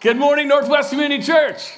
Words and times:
Good 0.00 0.16
morning, 0.16 0.46
Northwest 0.46 0.90
Community 0.90 1.20
Church. 1.20 1.72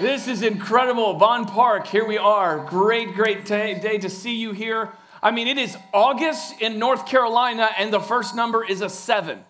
This 0.00 0.26
is 0.26 0.42
incredible. 0.42 1.14
Bond 1.14 1.46
Park, 1.46 1.86
here 1.86 2.04
we 2.04 2.18
are. 2.18 2.58
Great, 2.66 3.14
great 3.14 3.44
day, 3.44 3.78
day 3.78 3.98
to 3.98 4.10
see 4.10 4.34
you 4.34 4.50
here. 4.50 4.90
I 5.22 5.30
mean, 5.30 5.46
it 5.46 5.56
is 5.56 5.76
August 5.92 6.60
in 6.60 6.80
North 6.80 7.06
Carolina, 7.06 7.70
and 7.78 7.92
the 7.92 8.00
first 8.00 8.34
number 8.34 8.64
is 8.64 8.80
a 8.80 8.88
seven. 8.88 9.44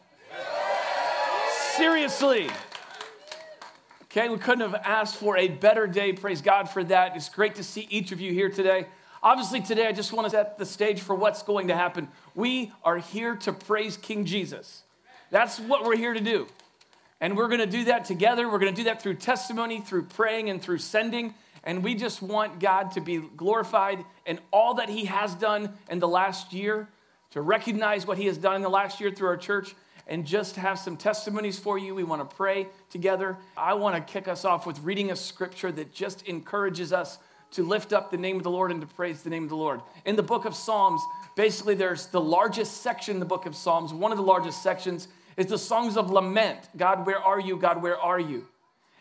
Seriously. 1.74 2.50
Okay, 4.02 4.28
we 4.28 4.36
couldn't 4.36 4.70
have 4.70 4.82
asked 4.84 5.16
for 5.16 5.38
a 5.38 5.48
better 5.48 5.86
day. 5.86 6.12
Praise 6.12 6.42
God 6.42 6.68
for 6.68 6.84
that. 6.84 7.16
It's 7.16 7.30
great 7.30 7.54
to 7.54 7.64
see 7.64 7.86
each 7.88 8.12
of 8.12 8.20
you 8.20 8.34
here 8.34 8.50
today. 8.50 8.88
Obviously, 9.22 9.62
today 9.62 9.86
I 9.86 9.92
just 9.92 10.12
want 10.12 10.26
to 10.26 10.30
set 10.30 10.58
the 10.58 10.66
stage 10.66 11.00
for 11.00 11.14
what's 11.14 11.42
going 11.42 11.68
to 11.68 11.74
happen. 11.74 12.08
We 12.34 12.72
are 12.84 12.98
here 12.98 13.36
to 13.36 13.54
praise 13.54 13.96
King 13.96 14.26
Jesus. 14.26 14.82
That's 15.30 15.58
what 15.58 15.82
we're 15.82 15.96
here 15.96 16.12
to 16.12 16.20
do. 16.20 16.46
And 17.24 17.38
we're 17.38 17.48
going 17.48 17.60
to 17.60 17.66
do 17.66 17.84
that 17.84 18.04
together. 18.04 18.50
We're 18.50 18.58
going 18.58 18.74
to 18.74 18.76
do 18.76 18.84
that 18.84 19.00
through 19.00 19.14
testimony, 19.14 19.80
through 19.80 20.02
praying, 20.02 20.50
and 20.50 20.60
through 20.60 20.76
sending. 20.76 21.32
And 21.62 21.82
we 21.82 21.94
just 21.94 22.20
want 22.20 22.60
God 22.60 22.90
to 22.90 23.00
be 23.00 23.16
glorified 23.16 24.04
in 24.26 24.40
all 24.50 24.74
that 24.74 24.90
He 24.90 25.06
has 25.06 25.34
done 25.34 25.72
in 25.88 26.00
the 26.00 26.06
last 26.06 26.52
year, 26.52 26.86
to 27.30 27.40
recognize 27.40 28.06
what 28.06 28.18
He 28.18 28.26
has 28.26 28.36
done 28.36 28.56
in 28.56 28.60
the 28.60 28.68
last 28.68 29.00
year 29.00 29.10
through 29.10 29.28
our 29.28 29.38
church, 29.38 29.74
and 30.06 30.26
just 30.26 30.56
have 30.56 30.78
some 30.78 30.98
testimonies 30.98 31.58
for 31.58 31.78
you. 31.78 31.94
We 31.94 32.04
want 32.04 32.28
to 32.28 32.36
pray 32.36 32.68
together. 32.90 33.38
I 33.56 33.72
want 33.72 33.96
to 33.96 34.12
kick 34.12 34.28
us 34.28 34.44
off 34.44 34.66
with 34.66 34.78
reading 34.80 35.10
a 35.10 35.16
scripture 35.16 35.72
that 35.72 35.94
just 35.94 36.28
encourages 36.28 36.92
us 36.92 37.16
to 37.52 37.62
lift 37.62 37.94
up 37.94 38.10
the 38.10 38.18
name 38.18 38.36
of 38.36 38.42
the 38.42 38.50
Lord 38.50 38.70
and 38.70 38.82
to 38.82 38.86
praise 38.86 39.22
the 39.22 39.30
name 39.30 39.44
of 39.44 39.48
the 39.48 39.56
Lord. 39.56 39.80
In 40.04 40.16
the 40.16 40.22
book 40.22 40.44
of 40.44 40.54
Psalms, 40.54 41.00
basically, 41.36 41.74
there's 41.74 42.08
the 42.08 42.20
largest 42.20 42.82
section 42.82 43.14
in 43.14 43.20
the 43.20 43.24
book 43.24 43.46
of 43.46 43.56
Psalms, 43.56 43.94
one 43.94 44.12
of 44.12 44.18
the 44.18 44.24
largest 44.24 44.62
sections 44.62 45.08
it's 45.36 45.50
the 45.50 45.58
songs 45.58 45.96
of 45.96 46.10
lament 46.10 46.68
God, 46.76 47.06
where 47.06 47.18
are 47.18 47.40
you? 47.40 47.56
God, 47.56 47.82
where 47.82 47.98
are 47.98 48.20
you? 48.20 48.46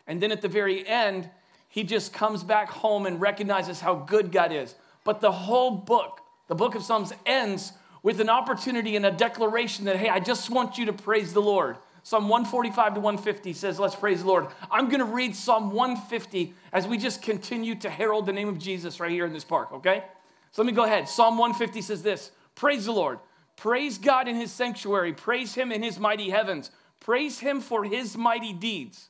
And 0.08 0.22
then 0.22 0.32
at 0.32 0.42
the 0.42 0.48
very 0.48 0.86
end, 0.88 1.30
he 1.70 1.84
just 1.84 2.14
comes 2.14 2.44
back 2.44 2.70
home 2.70 3.06
and 3.06 3.20
recognizes 3.20 3.80
how 3.80 3.96
good 3.96 4.32
God 4.32 4.52
is. 4.52 4.76
But 5.04 5.22
the 5.22 5.32
whole 5.32 5.72
book, 5.72 6.22
the 6.48 6.56
book 6.56 6.76
of 6.76 6.84
Psalms, 6.84 7.14
ends 7.26 7.74
with 8.04 8.20
an 8.20 8.30
opportunity 8.30 8.96
and 8.96 9.06
a 9.06 9.12
declaration 9.12 9.86
that, 9.86 9.96
hey, 9.96 10.10
I 10.10 10.20
just 10.20 10.50
want 10.50 10.78
you 10.78 10.86
to 10.86 10.94
praise 10.94 11.34
the 11.34 11.42
Lord. 11.42 11.78
Psalm 12.04 12.28
145 12.28 12.96
to 12.96 13.00
150 13.00 13.54
says, 13.54 13.80
Let's 13.80 13.96
praise 13.96 14.22
the 14.22 14.28
Lord. 14.28 14.48
I'm 14.70 14.90
going 14.90 15.00
to 15.00 15.06
read 15.06 15.36
Psalm 15.36 15.72
150 15.72 16.54
as 16.74 16.86
we 16.86 16.98
just 16.98 17.22
continue 17.22 17.76
to 17.76 17.90
herald 17.90 18.26
the 18.26 18.34
name 18.34 18.50
of 18.50 18.60
Jesus 18.60 19.00
right 19.00 19.10
here 19.10 19.26
in 19.26 19.32
this 19.32 19.46
park, 19.46 19.72
okay? 19.72 20.04
So 20.52 20.62
let 20.62 20.66
me 20.66 20.74
go 20.74 20.84
ahead. 20.84 21.08
Psalm 21.08 21.38
150 21.38 21.82
says 21.82 22.04
this 22.04 22.32
Praise 22.56 22.86
the 22.86 22.92
Lord. 22.92 23.20
Praise 23.56 23.98
God 23.98 24.28
in 24.28 24.36
his 24.36 24.52
sanctuary. 24.52 25.14
Praise 25.14 25.54
him 25.56 25.72
in 25.72 25.84
his 25.84 26.00
mighty 26.00 26.30
heavens. 26.30 26.72
Praise 27.00 27.40
him 27.40 27.62
for 27.62 27.84
his 27.84 28.18
mighty 28.18 28.54
deeds. 28.54 29.10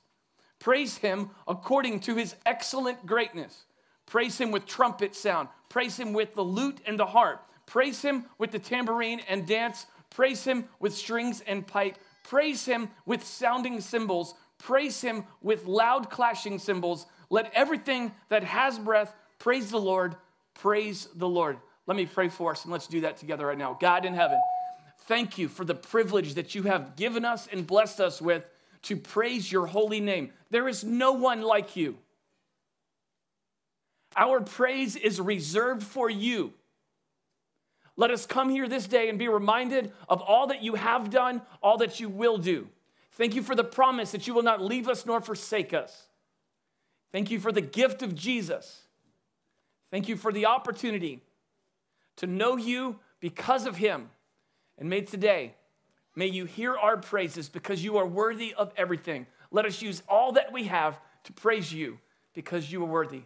Praise 0.59 0.97
him 0.97 1.29
according 1.47 1.99
to 2.01 2.15
his 2.15 2.35
excellent 2.45 3.05
greatness. 3.05 3.65
Praise 4.05 4.39
him 4.39 4.51
with 4.51 4.65
trumpet 4.65 5.15
sound. 5.15 5.49
Praise 5.69 5.97
him 5.99 6.13
with 6.13 6.35
the 6.35 6.43
lute 6.43 6.79
and 6.85 6.99
the 6.99 7.05
harp. 7.05 7.47
Praise 7.65 8.01
him 8.01 8.25
with 8.37 8.51
the 8.51 8.59
tambourine 8.59 9.21
and 9.27 9.47
dance. 9.47 9.85
Praise 10.09 10.43
him 10.43 10.69
with 10.79 10.93
strings 10.93 11.41
and 11.47 11.65
pipe. 11.65 11.97
Praise 12.23 12.65
him 12.65 12.89
with 13.05 13.23
sounding 13.25 13.81
cymbals. 13.81 14.35
Praise 14.57 15.01
him 15.01 15.25
with 15.41 15.65
loud 15.65 16.09
clashing 16.09 16.59
cymbals. 16.59 17.05
Let 17.29 17.51
everything 17.53 18.13
that 18.29 18.43
has 18.43 18.77
breath 18.79 19.13
praise 19.39 19.71
the 19.71 19.79
Lord. 19.79 20.15
Praise 20.53 21.07
the 21.15 21.27
Lord. 21.27 21.57
Let 21.85 21.97
me 21.97 22.05
pray 22.05 22.29
for 22.29 22.51
us 22.51 22.63
and 22.63 22.71
let's 22.71 22.87
do 22.87 23.01
that 23.01 23.17
together 23.17 23.47
right 23.47 23.57
now. 23.57 23.77
God 23.79 24.05
in 24.05 24.13
heaven, 24.13 24.39
thank 25.01 25.37
you 25.37 25.47
for 25.47 25.65
the 25.65 25.75
privilege 25.75 26.35
that 26.35 26.55
you 26.55 26.63
have 26.63 26.95
given 26.95 27.25
us 27.25 27.47
and 27.51 27.67
blessed 27.67 27.99
us 27.99 28.21
with 28.21 28.49
to 28.83 28.95
praise 28.95 29.51
your 29.51 29.65
holy 29.65 29.99
name. 29.99 30.31
There 30.49 30.67
is 30.67 30.83
no 30.83 31.13
one 31.13 31.41
like 31.41 31.75
you. 31.75 31.97
Our 34.15 34.41
praise 34.41 34.95
is 34.95 35.19
reserved 35.19 35.83
for 35.83 36.09
you. 36.09 36.53
Let 37.95 38.11
us 38.11 38.25
come 38.25 38.49
here 38.49 38.67
this 38.67 38.87
day 38.87 39.09
and 39.09 39.19
be 39.19 39.27
reminded 39.27 39.91
of 40.09 40.21
all 40.21 40.47
that 40.47 40.63
you 40.63 40.75
have 40.75 41.09
done, 41.09 41.41
all 41.61 41.77
that 41.77 41.99
you 41.99 42.09
will 42.09 42.37
do. 42.37 42.67
Thank 43.13 43.35
you 43.35 43.43
for 43.43 43.55
the 43.55 43.63
promise 43.63 44.11
that 44.11 44.25
you 44.25 44.33
will 44.33 44.43
not 44.43 44.61
leave 44.61 44.87
us 44.87 45.05
nor 45.05 45.21
forsake 45.21 45.73
us. 45.73 46.07
Thank 47.11 47.29
you 47.29 47.39
for 47.39 47.51
the 47.51 47.61
gift 47.61 48.01
of 48.01 48.15
Jesus. 48.15 48.81
Thank 49.91 50.07
you 50.07 50.15
for 50.15 50.31
the 50.31 50.47
opportunity 50.47 51.21
to 52.17 52.27
know 52.27 52.57
you 52.57 52.99
because 53.19 53.65
of 53.65 53.77
him. 53.77 54.09
And 54.77 54.89
may 54.89 55.01
today, 55.01 55.55
may 56.15 56.27
you 56.27 56.45
hear 56.45 56.75
our 56.75 56.97
praises 56.97 57.49
because 57.49 57.83
you 57.83 57.97
are 57.97 58.05
worthy 58.05 58.53
of 58.53 58.71
everything. 58.75 59.27
Let 59.51 59.65
us 59.65 59.81
use 59.81 60.01
all 60.07 60.33
that 60.33 60.51
we 60.51 60.65
have 60.65 60.99
to 61.25 61.33
praise 61.33 61.71
you 61.73 61.99
because 62.33 62.71
you 62.71 62.81
are 62.83 62.87
worthy. 62.87 63.21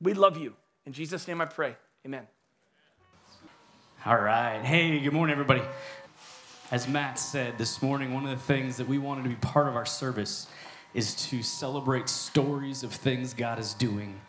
We 0.00 0.14
love 0.14 0.36
you. 0.36 0.54
In 0.84 0.92
Jesus' 0.92 1.26
name 1.28 1.40
I 1.40 1.46
pray. 1.46 1.76
Amen. 2.04 2.26
All 4.04 4.18
right. 4.18 4.60
Hey, 4.64 4.98
good 4.98 5.12
morning, 5.12 5.32
everybody. 5.32 5.62
As 6.72 6.88
Matt 6.88 7.18
said 7.18 7.58
this 7.58 7.80
morning, 7.80 8.12
one 8.12 8.24
of 8.24 8.30
the 8.30 8.44
things 8.44 8.76
that 8.78 8.88
we 8.88 8.98
wanted 8.98 9.22
to 9.22 9.28
be 9.28 9.36
part 9.36 9.68
of 9.68 9.76
our 9.76 9.86
service 9.86 10.48
is 10.94 11.14
to 11.28 11.42
celebrate 11.42 12.08
stories 12.08 12.82
of 12.82 12.92
things 12.92 13.32
God 13.32 13.58
is 13.58 13.74
doing 13.74 14.20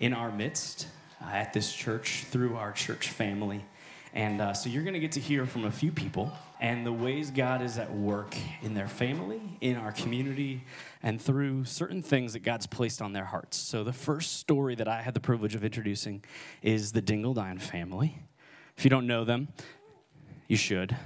in 0.00 0.14
our 0.14 0.32
midst 0.32 0.86
at 1.20 1.52
this 1.52 1.72
church 1.72 2.24
through 2.30 2.56
our 2.56 2.72
church 2.72 3.08
family. 3.10 3.64
And 4.14 4.40
uh, 4.40 4.54
so 4.54 4.68
you're 4.68 4.82
going 4.82 4.94
to 4.94 5.00
get 5.00 5.12
to 5.12 5.20
hear 5.20 5.46
from 5.46 5.64
a 5.64 5.70
few 5.70 5.92
people 5.92 6.32
and 6.60 6.84
the 6.84 6.92
ways 6.92 7.30
God 7.30 7.62
is 7.62 7.78
at 7.78 7.92
work 7.92 8.34
in 8.62 8.74
their 8.74 8.88
family, 8.88 9.40
in 9.60 9.76
our 9.76 9.92
community, 9.92 10.64
and 11.02 11.20
through 11.20 11.64
certain 11.64 12.02
things 12.02 12.32
that 12.32 12.40
God's 12.40 12.66
placed 12.66 13.00
on 13.00 13.12
their 13.12 13.26
hearts. 13.26 13.56
So 13.56 13.84
the 13.84 13.92
first 13.92 14.38
story 14.38 14.74
that 14.74 14.88
I 14.88 15.02
had 15.02 15.14
the 15.14 15.20
privilege 15.20 15.54
of 15.54 15.62
introducing 15.62 16.24
is 16.62 16.92
the 16.92 17.02
Dingledine 17.02 17.60
family. 17.60 18.18
If 18.76 18.84
you 18.84 18.90
don't 18.90 19.06
know 19.06 19.24
them, 19.24 19.48
you 20.48 20.56
should. 20.56 20.96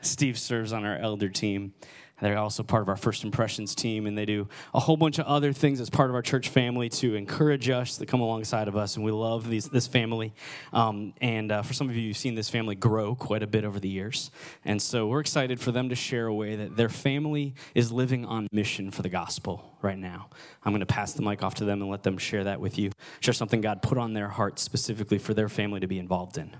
Steve 0.00 0.38
serves 0.38 0.72
on 0.72 0.84
our 0.84 0.96
elder 0.96 1.28
team. 1.28 1.74
They're 2.22 2.38
also 2.38 2.62
part 2.62 2.82
of 2.82 2.88
our 2.88 2.96
First 2.96 3.24
Impressions 3.24 3.74
team, 3.74 4.06
and 4.06 4.16
they 4.16 4.24
do 4.24 4.46
a 4.72 4.78
whole 4.78 4.96
bunch 4.96 5.18
of 5.18 5.26
other 5.26 5.52
things 5.52 5.80
as 5.80 5.90
part 5.90 6.08
of 6.08 6.14
our 6.14 6.22
church 6.22 6.50
family 6.50 6.88
to 6.90 7.16
encourage 7.16 7.68
us, 7.68 7.96
to 7.96 8.06
come 8.06 8.20
alongside 8.20 8.68
of 8.68 8.76
us. 8.76 8.94
And 8.94 9.04
we 9.04 9.10
love 9.10 9.48
these, 9.48 9.68
this 9.68 9.88
family. 9.88 10.32
Um, 10.72 11.14
and 11.20 11.50
uh, 11.50 11.62
for 11.62 11.72
some 11.72 11.90
of 11.90 11.96
you, 11.96 12.02
you've 12.02 12.16
seen 12.16 12.36
this 12.36 12.48
family 12.48 12.76
grow 12.76 13.16
quite 13.16 13.42
a 13.42 13.48
bit 13.48 13.64
over 13.64 13.80
the 13.80 13.88
years. 13.88 14.30
And 14.64 14.80
so 14.80 15.08
we're 15.08 15.18
excited 15.18 15.58
for 15.58 15.72
them 15.72 15.88
to 15.88 15.96
share 15.96 16.28
a 16.28 16.34
way 16.34 16.54
that 16.54 16.76
their 16.76 16.88
family 16.88 17.54
is 17.74 17.90
living 17.90 18.24
on 18.24 18.46
mission 18.52 18.92
for 18.92 19.02
the 19.02 19.08
gospel 19.08 19.76
right 19.82 19.98
now. 19.98 20.30
I'm 20.62 20.70
going 20.70 20.78
to 20.78 20.86
pass 20.86 21.14
the 21.14 21.22
mic 21.22 21.42
off 21.42 21.56
to 21.56 21.64
them 21.64 21.82
and 21.82 21.90
let 21.90 22.04
them 22.04 22.18
share 22.18 22.44
that 22.44 22.60
with 22.60 22.78
you, 22.78 22.92
share 23.18 23.34
something 23.34 23.60
God 23.60 23.82
put 23.82 23.98
on 23.98 24.12
their 24.12 24.28
heart 24.28 24.60
specifically 24.60 25.18
for 25.18 25.34
their 25.34 25.48
family 25.48 25.80
to 25.80 25.88
be 25.88 25.98
involved 25.98 26.38
in. 26.38 26.54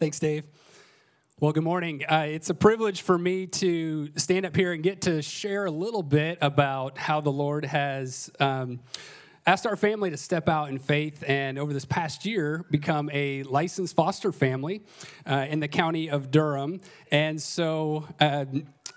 Thanks, 0.00 0.18
Dave. 0.18 0.46
Well, 1.42 1.50
good 1.50 1.64
morning. 1.64 2.04
Uh, 2.08 2.26
it's 2.28 2.50
a 2.50 2.54
privilege 2.54 3.02
for 3.02 3.18
me 3.18 3.48
to 3.48 4.10
stand 4.16 4.46
up 4.46 4.54
here 4.54 4.72
and 4.74 4.80
get 4.80 5.00
to 5.00 5.22
share 5.22 5.64
a 5.64 5.72
little 5.72 6.04
bit 6.04 6.38
about 6.40 6.98
how 6.98 7.20
the 7.20 7.32
Lord 7.32 7.64
has 7.64 8.30
um, 8.38 8.78
asked 9.44 9.66
our 9.66 9.74
family 9.74 10.08
to 10.10 10.16
step 10.16 10.48
out 10.48 10.68
in 10.68 10.78
faith 10.78 11.24
and 11.26 11.58
over 11.58 11.72
this 11.72 11.84
past 11.84 12.24
year 12.24 12.64
become 12.70 13.10
a 13.12 13.42
licensed 13.42 13.96
foster 13.96 14.30
family 14.30 14.82
uh, 15.26 15.46
in 15.50 15.58
the 15.58 15.66
county 15.66 16.08
of 16.08 16.30
Durham. 16.30 16.80
And 17.10 17.42
so, 17.42 18.06
uh, 18.20 18.44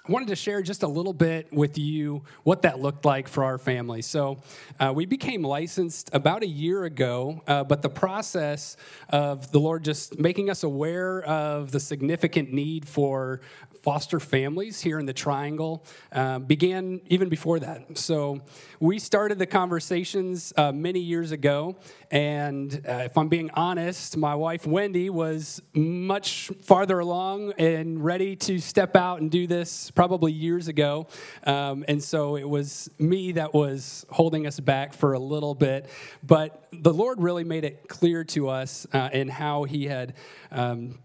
I 0.08 0.12
wanted 0.12 0.28
to 0.28 0.36
share 0.36 0.62
just 0.62 0.84
a 0.84 0.88
little 0.88 1.14
bit 1.14 1.52
with 1.52 1.80
you 1.80 2.26
what 2.44 2.62
that 2.62 2.80
looked 2.80 3.06
like 3.06 3.28
for 3.28 3.44
our 3.44 3.58
family. 3.58 4.04
So, 4.04 4.38
uh, 4.80 4.94
we 4.94 5.08
became 5.08 5.42
licensed 5.42 6.12
about 6.14 6.44
a 6.44 6.48
year 6.48 6.84
ago, 6.84 7.42
uh, 7.48 7.64
but 7.64 7.82
the 7.82 7.90
process 7.90 8.78
of 9.10 9.52
the 9.52 9.60
Lord 9.60 9.84
just 9.84 10.20
making 10.20 10.52
us 10.52 10.62
aware 10.62 11.24
of 11.24 11.72
the 11.72 11.80
significant 11.80 12.54
need 12.54 12.88
for 12.88 13.42
foster 13.86 14.20
families 14.20 14.82
here 14.82 14.98
in 14.98 15.06
the 15.06 15.14
Triangle 15.14 15.86
uh, 16.12 16.40
began 16.40 17.02
even 17.06 17.30
before 17.30 17.60
that. 17.60 17.98
So 18.00 18.42
we 18.80 18.98
started 18.98 19.38
the 19.38 19.46
conversations 19.46 20.52
uh, 20.58 20.72
many 20.72 21.00
years 21.00 21.32
ago, 21.32 21.76
and 22.10 22.74
uh, 22.88 23.04
if 23.06 23.16
I'm 23.16 23.28
being 23.28 23.52
honest, 23.52 24.18
my 24.18 24.34
wife 24.34 24.66
Wendy 24.66 25.12
was 25.12 25.62
much 25.76 26.50
farther 26.64 26.98
along 26.98 27.54
and 27.60 28.04
ready 28.04 28.36
to 28.38 28.58
step 28.58 28.96
out 28.96 29.22
and 29.22 29.30
do 29.30 29.46
this 29.46 29.70
probably 29.92 30.32
years 30.32 30.68
ago. 30.68 31.08
Um, 31.44 31.86
and 31.88 32.04
so 32.04 32.36
it 32.36 32.48
was 32.48 32.90
me 33.00 33.34
that 33.34 33.54
was 33.54 34.06
holding 34.10 34.48
us 34.48 34.60
back 34.60 34.94
for 34.94 35.14
a 35.14 35.20
little 35.20 35.56
bit. 35.56 35.90
But 36.24 36.68
the 36.72 36.94
Lord 36.94 37.22
really 37.22 37.44
made 37.44 37.64
it 37.64 37.88
clear 37.88 38.24
to 38.26 38.50
us 38.50 38.88
uh, 38.94 39.10
in 39.12 39.30
how 39.30 39.64
He 39.64 39.86
had. 39.86 40.14
Um, 40.52 41.00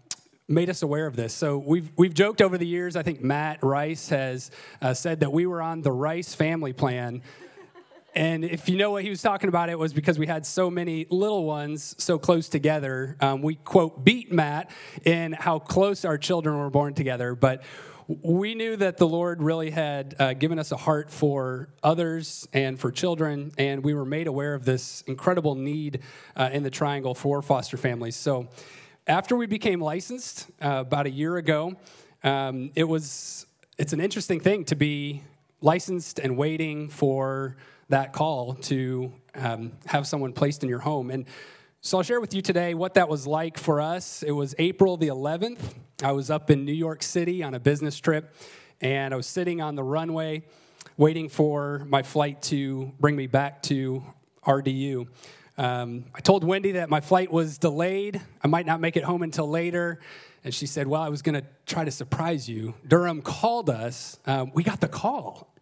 made 0.47 0.69
us 0.69 0.81
aware 0.81 1.07
of 1.07 1.15
this. 1.15 1.33
So 1.33 1.57
we've 1.57 1.89
we've 1.95 2.13
joked 2.13 2.41
over 2.41 2.57
the 2.57 2.67
years. 2.67 2.97
I 2.97 3.03
think 3.03 3.21
Matt 3.21 3.63
Rice 3.63 4.09
has 4.09 4.51
uh, 4.81 4.93
said 4.93 5.21
that 5.21 5.31
we 5.31 5.45
were 5.45 5.61
on 5.61 5.81
the 5.81 5.93
Rice 5.93 6.35
family 6.35 6.73
plan. 6.73 7.21
And 8.13 8.43
if 8.43 8.67
you 8.67 8.77
know 8.77 8.91
what 8.91 9.03
he 9.03 9.09
was 9.09 9.21
talking 9.21 9.47
about, 9.47 9.69
it 9.69 9.79
was 9.79 9.93
because 9.93 10.19
we 10.19 10.27
had 10.27 10.45
so 10.45 10.69
many 10.69 11.07
little 11.09 11.45
ones 11.45 11.95
so 11.97 12.19
close 12.19 12.49
together. 12.49 13.15
Um, 13.21 13.41
we 13.41 13.55
quote 13.55 14.03
beat 14.03 14.31
Matt 14.31 14.69
in 15.05 15.31
how 15.31 15.59
close 15.59 16.03
our 16.03 16.17
children 16.17 16.57
were 16.57 16.69
born 16.69 16.93
together, 16.93 17.35
but 17.35 17.63
we 18.21 18.55
knew 18.55 18.75
that 18.75 18.97
the 18.97 19.07
Lord 19.07 19.41
really 19.41 19.69
had 19.69 20.15
uh, 20.19 20.33
given 20.33 20.59
us 20.59 20.71
a 20.71 20.77
heart 20.77 21.09
for 21.09 21.69
others 21.81 22.47
and 22.51 22.79
for 22.79 22.91
children, 22.91 23.51
and 23.57 23.83
we 23.83 23.93
were 23.93 24.05
made 24.05 24.27
aware 24.27 24.53
of 24.53 24.65
this 24.65 25.01
incredible 25.07 25.55
need 25.55 26.01
uh, 26.35 26.49
in 26.51 26.63
the 26.63 26.69
triangle 26.69 27.15
for 27.15 27.41
foster 27.41 27.77
families. 27.77 28.15
So, 28.15 28.49
after 29.07 29.35
we 29.35 29.45
became 29.45 29.79
licensed 29.79 30.49
uh, 30.61 30.81
about 30.81 31.05
a 31.05 31.09
year 31.09 31.37
ago, 31.37 31.75
um, 32.23 32.71
it 32.75 32.83
was 32.83 33.45
it's 33.77 33.93
an 33.93 34.01
interesting 34.01 34.39
thing 34.39 34.65
to 34.65 34.75
be 34.75 35.23
licensed 35.61 36.19
and 36.19 36.37
waiting 36.37 36.89
for 36.89 37.55
that 37.89 38.13
call 38.13 38.55
to 38.55 39.13
um, 39.35 39.71
have 39.85 40.05
someone 40.05 40.33
placed 40.33 40.63
in 40.63 40.69
your 40.69 40.79
home. 40.79 41.11
And 41.11 41.25
so 41.81 41.97
I'll 41.97 42.03
share 42.03 42.21
with 42.21 42.33
you 42.33 42.41
today 42.41 42.73
what 42.73 42.93
that 42.95 43.09
was 43.09 43.25
like 43.25 43.57
for 43.57 43.81
us. 43.81 44.21
It 44.23 44.31
was 44.31 44.53
April 44.59 44.97
the 44.97 45.07
11th. 45.07 45.59
I 46.03 46.13
was 46.13 46.31
up 46.31 46.49
in 46.49 46.65
New 46.65 46.73
York 46.73 47.03
City 47.03 47.43
on 47.43 47.53
a 47.53 47.59
business 47.59 47.99
trip, 47.99 48.33
and 48.79 49.13
I 49.13 49.17
was 49.17 49.27
sitting 49.27 49.61
on 49.61 49.75
the 49.75 49.83
runway 49.83 50.43
waiting 50.97 51.29
for 51.29 51.85
my 51.87 52.01
flight 52.01 52.41
to 52.43 52.91
bring 52.99 53.15
me 53.15 53.27
back 53.27 53.61
to 53.63 54.03
RDU. 54.45 55.07
Um, 55.57 56.05
I 56.15 56.21
told 56.21 56.43
Wendy 56.43 56.73
that 56.73 56.89
my 56.89 57.01
flight 57.01 57.31
was 57.31 57.59
delayed. 57.59 58.19
I 58.43 58.47
might 58.47 58.65
not 58.65 58.79
make 58.79 58.97
it 58.97 59.03
home 59.03 59.21
until 59.21 59.47
later. 59.47 59.99
And 60.43 60.53
she 60.53 60.65
said, 60.65 60.87
Well, 60.87 61.01
I 61.01 61.09
was 61.09 61.21
going 61.21 61.35
to 61.35 61.45
try 61.67 61.85
to 61.85 61.91
surprise 61.91 62.49
you. 62.49 62.73
Durham 62.87 63.21
called 63.21 63.69
us. 63.69 64.19
Um, 64.25 64.51
we 64.55 64.63
got 64.63 64.81
the 64.81 64.87
call. 64.87 65.53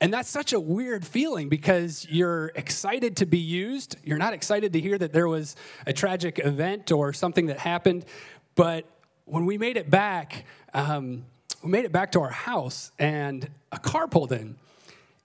And 0.00 0.14
that's 0.14 0.30
such 0.30 0.52
a 0.52 0.60
weird 0.60 1.04
feeling 1.06 1.48
because 1.48 2.06
you're 2.08 2.52
excited 2.54 3.16
to 3.18 3.26
be 3.26 3.38
used. 3.38 3.96
You're 4.04 4.18
not 4.18 4.32
excited 4.32 4.72
to 4.72 4.80
hear 4.80 4.96
that 4.96 5.12
there 5.12 5.28
was 5.28 5.56
a 5.86 5.92
tragic 5.92 6.40
event 6.42 6.90
or 6.90 7.12
something 7.12 7.46
that 7.46 7.58
happened. 7.58 8.06
But 8.54 8.86
when 9.28 9.46
we 9.46 9.58
made 9.58 9.76
it 9.76 9.90
back, 9.90 10.44
um, 10.74 11.24
we 11.62 11.70
made 11.70 11.84
it 11.84 11.92
back 11.92 12.12
to 12.12 12.20
our 12.20 12.30
house 12.30 12.92
and 12.98 13.48
a 13.70 13.78
car 13.78 14.08
pulled 14.08 14.32
in. 14.32 14.56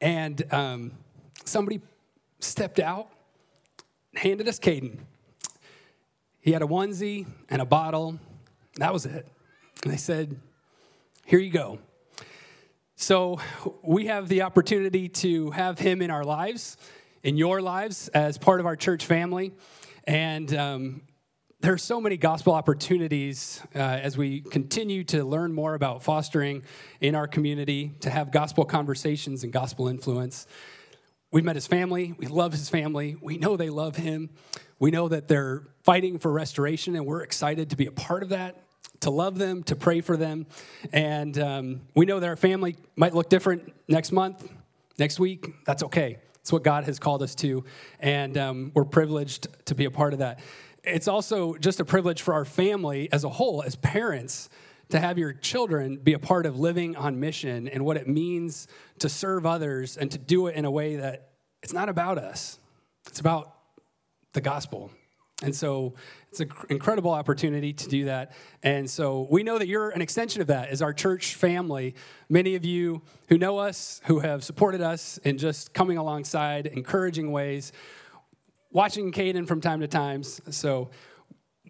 And 0.02 0.44
um, 0.54 0.92
somebody 1.46 1.82
stepped 2.40 2.80
out, 2.80 3.10
handed 4.16 4.48
us 4.48 4.60
Caden. 4.60 5.00
He 6.42 6.52
had 6.52 6.62
a 6.62 6.66
onesie 6.66 7.26
and 7.50 7.62
a 7.62 7.66
bottle. 7.66 8.20
That 8.76 8.92
was 8.92 9.06
it. 9.06 9.26
And 9.84 9.94
they 9.94 9.98
said, 9.98 10.36
Here 11.26 11.40
you 11.40 11.52
go. 11.52 11.80
So 12.96 13.40
we 13.82 14.08
have 14.08 14.28
the 14.28 14.42
opportunity 14.42 15.10
to 15.10 15.52
have 15.52 15.80
him 15.80 16.02
in 16.02 16.12
our 16.12 16.24
lives, 16.24 16.78
in 17.24 17.38
your 17.38 17.62
lives, 17.62 18.08
as 18.10 18.38
part 18.38 18.60
of 18.60 18.66
our 18.66 18.76
church 18.76 19.06
family. 19.06 19.54
And 20.06 20.54
um, 20.54 21.02
there 21.63 21.71
are 21.71 21.77
so 21.77 22.01
many 22.01 22.18
gospel 22.18 22.51
opportunities 22.51 23.62
uh, 23.74 23.80
as 23.80 24.18
we 24.18 24.42
continue 24.42 25.01
to 25.06 25.24
learn 25.24 25.54
more 25.54 25.75
about 25.75 26.04
fostering 26.04 26.62
in 27.00 27.15
our 27.15 27.25
community, 27.25 27.94
to 28.01 28.10
have 28.10 28.31
gospel 28.31 28.65
conversations 28.65 29.45
and 29.45 29.54
gospel 29.54 29.88
influence. 29.88 30.45
We've 31.31 31.45
met 31.45 31.56
his 31.56 31.65
family. 31.65 32.15
We 32.18 32.27
love 32.27 32.51
his 32.51 32.69
family. 32.69 33.15
We 33.21 33.38
know 33.38 33.56
they 33.56 33.69
love 33.69 33.95
him. 33.95 34.30
We 34.77 34.92
know 34.92 35.07
that 35.07 35.30
they're 35.30 35.63
fighting 35.83 36.19
for 36.19 36.33
restoration, 36.33 36.98
and 36.98 37.06
we're 37.06 37.24
excited 37.24 37.69
to 37.69 37.77
be 37.77 37.86
a 37.86 37.94
part 37.94 38.24
of 38.24 38.30
that 38.30 38.62
to 39.00 39.09
love 39.09 39.38
them, 39.38 39.63
to 39.63 39.75
pray 39.77 40.01
for 40.01 40.18
them. 40.18 40.48
And 40.92 41.39
um, 41.39 41.81
we 41.95 42.06
know 42.06 42.19
that 42.19 42.27
our 42.27 42.36
family 42.36 42.75
might 42.98 43.13
look 43.13 43.30
different 43.30 43.74
next 43.88 44.12
month, 44.12 44.50
next 45.00 45.18
week. 45.18 45.54
That's 45.66 45.83
okay. 45.83 46.19
It's 46.42 46.51
what 46.51 46.63
God 46.63 46.83
has 46.83 47.00
called 47.00 47.24
us 47.24 47.36
to. 47.36 47.63
And 48.01 48.38
um, 48.38 48.71
we're 48.74 48.83
privileged 48.83 49.48
to 49.68 49.75
be 49.75 49.86
a 49.86 49.92
part 49.92 50.12
of 50.12 50.19
that. 50.19 50.39
It's 50.83 51.07
also 51.07 51.56
just 51.56 51.80
a 51.80 51.85
privilege 51.85 52.21
for 52.21 52.33
our 52.33 52.45
family 52.45 53.09
as 53.12 53.24
a 53.24 53.30
whole, 53.30 53.63
as 53.63 53.75
parents, 53.75 54.50
to 54.89 55.00
have 55.00 55.18
your 55.18 55.31
children 55.31 55.97
be 55.97 56.13
a 56.13 56.19
part 56.19 56.45
of 56.45 56.59
living 56.59 56.95
on 56.95 57.19
mission 57.19 57.68
and 57.69 57.85
what 57.85 57.95
it 57.95 58.07
means 58.07 58.68
to 59.00 59.07
serve 59.07 59.45
others 59.45 59.95
and 59.95 60.12
to 60.12 60.18
do 60.18 60.47
it 60.47 60.56
in 60.56 60.65
a 60.65 60.71
way 60.71 60.97
that 60.97 61.30
it's 61.62 61.74
not 61.74 61.88
about 61.88 62.18
us, 62.18 62.59
it's 63.07 63.21
about 63.21 63.56
the 64.33 64.41
gospel. 64.41 64.91
And 65.41 65.56
so 65.56 65.94
it's 66.30 66.39
an 66.39 66.51
incredible 66.69 67.12
opportunity 67.12 67.74
to 67.74 67.89
do 67.89 68.06
that. 68.06 68.33
And 68.62 68.89
so 68.89 69.27
we 69.30 69.44
know 69.44 69.57
that 69.57 69.68
you're 69.68 69.89
an 69.89 70.01
extension 70.01 70.41
of 70.41 70.47
that 70.47 70.69
as 70.69 70.81
our 70.81 70.94
church 70.94 71.35
family. 71.35 71.95
Many 72.30 72.56
of 72.56 72.63
you 72.63 73.01
who 73.30 73.38
know 73.38 73.57
us, 73.57 74.01
who 74.06 74.19
have 74.19 74.44
supported 74.44 74.81
us 74.81 75.18
in 75.19 75.38
just 75.38 75.74
coming 75.74 75.97
alongside, 75.97 76.68
encouraging 76.68 77.31
ways, 77.31 77.71
watching 78.74 79.12
Caden 79.12 79.48
from 79.48 79.62
time 79.62 79.80
to 79.80 79.88
time. 79.88 80.24
So 80.24 80.90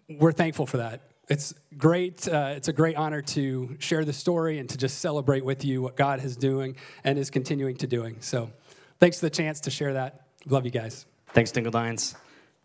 we're 0.08 0.32
thankful 0.32 0.66
for 0.66 0.78
that. 0.78 1.02
It's 1.28 1.54
great. 1.76 2.26
Uh, 2.26 2.54
it's 2.56 2.68
a 2.68 2.72
great 2.72 2.96
honor 2.96 3.22
to 3.22 3.76
share 3.78 4.04
the 4.04 4.12
story 4.12 4.58
and 4.58 4.68
to 4.70 4.76
just 4.76 4.98
celebrate 4.98 5.44
with 5.44 5.64
you 5.64 5.80
what 5.80 5.96
God 5.96 6.22
is 6.22 6.36
doing 6.36 6.76
and 7.04 7.18
is 7.18 7.30
continuing 7.30 7.76
to 7.76 7.86
doing. 7.86 8.16
So 8.20 8.50
thanks 8.98 9.20
for 9.20 9.26
the 9.26 9.30
chance 9.30 9.60
to 9.60 9.70
share 9.70 9.94
that. 9.94 10.26
Love 10.46 10.64
you 10.64 10.70
guys. 10.70 11.06
Thanks, 11.28 11.50
Dingledines. 11.52 12.14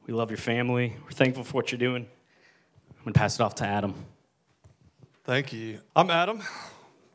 We 0.06 0.14
love 0.14 0.30
your 0.30 0.38
family. 0.38 0.96
We're 1.04 1.12
thankful 1.12 1.44
for 1.44 1.54
what 1.54 1.72
you're 1.72 1.80
doing. 1.80 2.08
I'm 2.98 3.04
going 3.04 3.14
to 3.14 3.20
pass 3.20 3.36
it 3.36 3.42
off 3.42 3.56
to 3.56 3.66
Adam. 3.66 3.94
Thank 5.24 5.54
you. 5.54 5.80
I'm 5.96 6.10
Adam. 6.10 6.42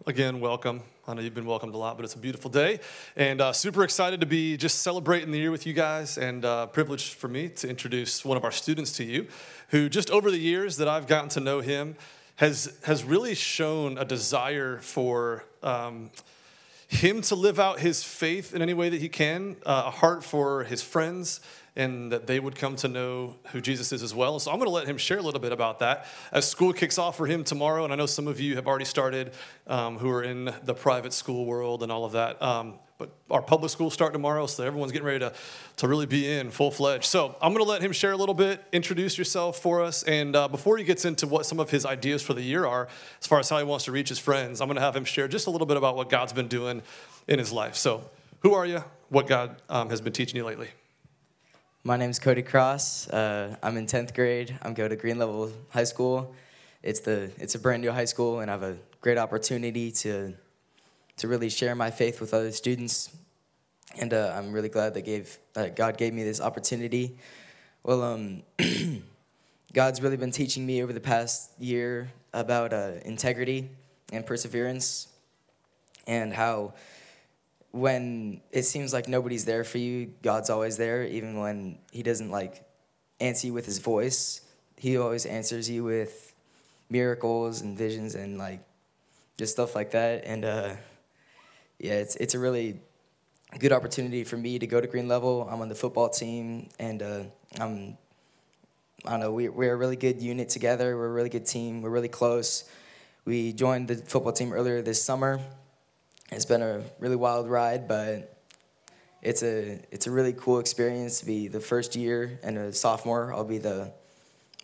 Again, 0.07 0.41
welcome. 0.41 0.83
I 1.07 1.13
know 1.13 1.21
you've 1.21 1.35
been 1.35 1.45
welcomed 1.45 1.75
a 1.75 1.77
lot, 1.77 1.99
but 1.99 2.05
it's 2.05 2.15
a 2.15 2.19
beautiful 2.19 2.51
day. 2.51 2.81
And 3.15 3.43
uh, 3.43 3.53
super 3.53 3.85
excited 3.85 4.21
to 4.21 4.27
be 4.27 4.57
just 4.57 4.81
celebrating 4.81 5.33
the 5.33 5.39
year 5.39 5.51
with 5.51 5.67
you 5.67 5.75
guys, 5.75 6.17
and 6.17 6.47
uh, 6.47 6.67
privileged 6.69 7.13
for 7.13 7.29
me 7.29 7.51
to 7.51 7.69
introduce 7.69 8.25
one 8.25 8.39
of 8.39 8.45
our 8.45 8.51
students 8.51 8.93
to 8.93 9.05
you, 9.05 9.27
who 9.69 9.91
just 9.91 10.11
over 10.11 10.31
the 10.31 10.39
years 10.39 10.79
that 10.79 10.89
I've 10.89 11.07
gotten 11.07 11.29
to 11.31 11.41
know 11.41 11.61
him 11.61 11.97
has, 12.37 12.79
has 12.85 13.05
really 13.05 13.35
shown 13.35 13.99
a 13.99 14.05
desire 14.05 14.79
for. 14.79 15.45
Um, 15.63 16.11
him 16.89 17.23
to 17.23 17.35
live 17.35 17.59
out 17.59 17.81
his 17.81 18.05
faith 18.05 18.55
in 18.55 18.63
any 18.63 18.75
way 18.75 18.89
that 18.89 19.01
he 19.01 19.09
can, 19.09 19.57
uh, 19.67 19.85
a 19.87 19.91
heart 19.91 20.23
for 20.23 20.63
his 20.65 20.81
friends, 20.81 21.41
and 21.77 22.13
that 22.13 22.27
they 22.27 22.39
would 22.39 22.55
come 22.55 22.77
to 22.77 22.89
know 22.89 23.35
who 23.53 23.61
Jesus 23.61 23.93
is 23.93 24.03
as 24.03 24.15
well. 24.15 24.39
So 24.39 24.51
I'm 24.51 24.59
going 24.59 24.69
to 24.69 24.75
let 24.75 24.87
him 24.87 24.97
share 24.97 25.19
a 25.19 25.23
little 25.23 25.41
bit 25.41 25.53
about 25.53 25.81
that 25.81 26.07
as 26.31 26.49
school 26.49 26.73
kicks 26.73 26.99
off 26.99 27.17
for 27.17 27.27
him 27.27 27.43
tomorrow. 27.43 27.85
And 27.85 27.93
I 27.93 27.97
know 27.97 28.07
some 28.07 28.29
of 28.29 28.39
you 28.41 28.55
have 28.57 28.67
already 28.67 28.85
started 28.85 29.33
um, 29.67 29.99
who 29.99 30.09
are 30.11 30.23
in 30.23 30.53
the 30.63 30.75
private 30.75 31.13
school 31.13 31.47
world 31.47 31.83
and 31.83 31.91
all 31.91 32.05
of 32.05 32.13
that. 32.13 32.41
Um, 32.41 32.79
but 32.97 33.11
our 33.29 33.43
public 33.43 33.73
schools 33.73 33.93
start 33.93 34.13
tomorrow, 34.13 34.47
so 34.47 34.65
everyone's 34.65 34.93
getting 34.93 35.07
ready 35.07 35.19
to, 35.19 35.33
to 35.79 35.89
really 35.89 36.07
be 36.07 36.31
in 36.31 36.53
full 36.53 36.71
fledged. 36.71 37.07
So 37.07 37.37
I'm 37.43 37.53
going 37.53 37.65
to 37.65 37.69
let 37.69 37.83
him 37.83 37.91
share 37.91 38.13
a 38.13 38.17
little 38.17 38.37
bit, 38.37 38.63
introduce 38.73 39.19
yourself 39.19 39.59
for 39.59 39.83
us, 39.83 40.05
and 40.05 40.37
uh, 40.37 40.47
before 40.47 40.79
he 40.79 40.85
gets 40.85 41.05
into 41.05 41.27
what 41.27 41.45
some 41.45 41.59
of 41.59 41.71
his 41.71 41.85
ideas 41.85 42.23
for 42.23 42.35
the 42.35 42.43
year 42.43 42.65
are, 42.67 42.87
as 43.21 43.27
far 43.27 43.41
as 43.41 43.49
how 43.49 43.59
he 43.59 43.65
wants 43.65 43.87
to 43.87 43.93
reach 43.93 44.11
his 44.11 44.21
friends, 44.21 44.61
I'm 44.61 44.69
going 44.69 44.77
to 44.77 44.81
have 44.81 44.95
him 44.95 45.05
share 45.05 45.27
just 45.27 45.49
a 45.49 45.51
little 45.51 45.67
bit 45.67 45.77
about 45.77 45.97
what 45.97 46.09
God's 46.09 46.33
been 46.33 46.47
doing 46.47 46.83
in 47.27 47.41
his 47.41 47.51
life. 47.51 47.75
So, 47.75 48.09
who 48.43 48.55
are 48.55 48.65
you? 48.65 48.85
What 49.09 49.27
God 49.27 49.61
um, 49.69 49.91
has 49.91 50.01
been 50.01 50.13
teaching 50.13 50.37
you 50.37 50.45
lately? 50.45 50.69
My 51.87 51.99
name 51.99 52.09
is 52.09 52.19
Cody 52.19 52.41
Cross. 52.41 53.11
Uh, 53.11 53.57
I'm 53.63 53.77
in 53.77 53.85
10th 53.85 54.15
grade. 54.15 54.59
I'm 54.63 54.73
going 54.73 54.89
to 54.89 54.97
Green 54.97 55.19
Level 55.19 55.53
High 55.69 55.85
School. 55.85 56.35
It's, 56.83 57.01
the, 57.01 57.31
it's 57.37 57.57
a 57.57 57.59
brand 57.59 57.83
new 57.83 57.93
high 57.93 58.07
school, 58.07 58.41
and 58.41 58.51
I 58.51 58.55
have 58.55 58.63
a 58.63 58.79
great 59.03 59.19
opportunity 59.19 59.91
to, 59.91 60.33
to 61.19 61.29
really 61.29 61.51
share 61.51 61.75
my 61.75 61.91
faith 61.91 62.23
with 62.23 62.33
other 62.33 62.53
students. 62.53 63.15
And 64.01 64.15
uh, 64.15 64.33
I'm 64.35 64.51
really 64.51 64.71
glad 64.71 64.95
that 64.95 65.03
gave, 65.03 65.37
that 65.53 65.77
God 65.77 65.99
gave 65.99 66.15
me 66.15 66.25
this 66.25 66.41
opportunity. 66.41 67.19
Well, 67.83 68.03
um, 68.03 68.43
God's 69.75 70.01
really 70.01 70.17
been 70.17 70.33
teaching 70.33 70.65
me 70.65 70.83
over 70.83 70.95
the 70.95 71.01
past 71.01 71.51
year 71.61 72.11
about 72.33 72.73
uh, 72.73 72.93
integrity 73.05 73.69
and 74.11 74.25
perseverance 74.25 75.09
and 76.07 76.33
how 76.33 76.73
when 77.75 78.41
it 78.53 78.63
seems 78.63 78.93
like 78.93 79.09
nobody's 79.09 79.47
there 79.47 79.65
for 79.65 79.79
you, 79.79 80.13
God's 80.23 80.49
always 80.49 80.77
there, 80.77 81.03
even 81.03 81.41
when 81.41 81.79
He 81.91 82.05
doesn't 82.05 82.31
like 82.31 82.65
answer 83.19 83.49
you 83.49 83.53
with 83.53 83.67
His 83.67 83.79
voice. 83.79 84.43
He 84.77 84.97
always 84.97 85.27
answers 85.27 85.69
you 85.69 85.83
with 85.83 86.37
miracles 86.89 87.63
and 87.63 87.77
visions 87.77 88.15
and 88.15 88.39
like 88.39 88.61
just 89.39 89.55
stuff 89.55 89.75
like 89.75 89.91
that. 89.91 90.23
And 90.25 90.45
uh, 90.45 90.75
yeah, 91.81 91.95
it's 91.95 92.15
it's 92.17 92.35
a 92.35 92.39
really 92.39 92.79
good 93.59 93.73
opportunity 93.73 94.23
for 94.23 94.37
me 94.37 94.61
to 94.61 94.69
go 94.69 94.81
to 94.81 94.87
Green 94.87 95.09
Level. 95.09 95.49
I'm 95.51 95.61
on 95.61 95.69
the 95.69 95.75
football 95.75 96.09
team, 96.09 96.69
and 96.79 97.03
uh, 97.03 97.23
I'm 97.59 97.99
I 99.05 99.11
don't 99.11 99.21
know 99.21 99.33
we 99.33 99.49
we're 99.49 99.73
a 99.73 99.77
really 99.77 99.97
good 99.97 100.23
unit 100.23 100.49
together. 100.49 100.97
We're 100.97 101.07
a 101.07 101.13
really 101.13 101.29
good 101.29 101.47
team. 101.47 101.83
We're 101.83 101.91
really 101.91 102.09
close. 102.09 102.71
We 103.25 103.53
joined 103.53 103.89
the 103.89 103.97
football 103.97 104.33
team 104.33 104.53
earlier 104.53 104.81
this 104.81 105.03
summer 105.03 105.41
it's 106.31 106.45
been 106.45 106.63
a 106.63 106.83
really 106.99 107.17
wild 107.17 107.49
ride, 107.49 107.87
but 107.87 108.37
it's 109.23 109.43
a 109.43 109.81
it's 109.91 110.07
a 110.07 110.11
really 110.11 110.33
cool 110.33 110.59
experience 110.59 111.21
to 111.21 111.27
be 111.27 111.49
the 111.49 111.61
first 111.61 111.97
year 111.97 112.39
and 112.43 112.59
a 112.59 112.73
sophomore. 112.73 113.33
I'll 113.33 113.45
be 113.45 113.59
the 113.59 113.93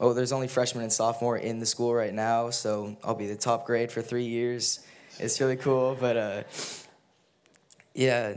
oh, 0.00 0.12
there's 0.12 0.32
only 0.32 0.48
freshmen 0.48 0.82
and 0.82 0.92
sophomore 0.92 1.36
in 1.36 1.58
the 1.58 1.66
school 1.66 1.94
right 1.94 2.12
now, 2.12 2.50
so 2.50 2.96
I'll 3.04 3.14
be 3.14 3.26
the 3.26 3.36
top 3.36 3.66
grade 3.66 3.92
for 3.92 4.02
three 4.02 4.24
years. 4.24 4.80
It's 5.18 5.40
really 5.40 5.56
cool, 5.56 5.96
but 6.00 6.16
uh, 6.16 6.42
yeah, 7.94 8.36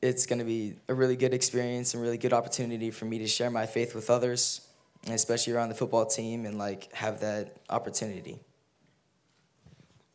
it's 0.00 0.26
going 0.26 0.38
to 0.38 0.44
be 0.44 0.76
a 0.88 0.94
really 0.94 1.16
good 1.16 1.34
experience 1.34 1.94
and 1.94 2.02
really 2.02 2.18
good 2.18 2.32
opportunity 2.32 2.90
for 2.90 3.04
me 3.04 3.18
to 3.18 3.26
share 3.26 3.50
my 3.50 3.66
faith 3.66 3.94
with 3.94 4.08
others, 4.08 4.60
especially 5.08 5.52
around 5.52 5.68
the 5.68 5.74
football 5.74 6.06
team, 6.06 6.46
and 6.46 6.58
like 6.58 6.92
have 6.94 7.20
that 7.20 7.56
opportunity. 7.68 8.38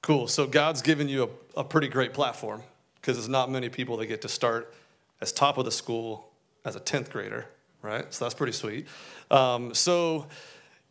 Cool. 0.06 0.28
So 0.28 0.46
God's 0.46 0.84
given 0.84 1.10
you 1.10 1.32
a, 1.56 1.62
a 1.62 1.64
pretty 1.64 1.88
great 1.88 2.14
platform 2.14 2.62
because 3.02 3.18
there's 3.18 3.28
not 3.28 3.50
many 3.50 3.70
people 3.70 3.98
that 3.98 4.06
get 4.06 4.22
to 4.22 4.30
start 4.30 4.72
as 5.20 5.32
top 5.32 5.58
of 5.58 5.66
the 5.66 5.72
school 5.72 6.30
as 6.64 6.76
a 6.76 6.80
10th 6.80 7.10
grader, 7.10 7.48
right? 7.82 8.14
So 8.14 8.24
that's 8.24 8.36
pretty 8.36 8.54
sweet. 8.54 8.86
Um, 9.32 9.74
so 9.74 10.28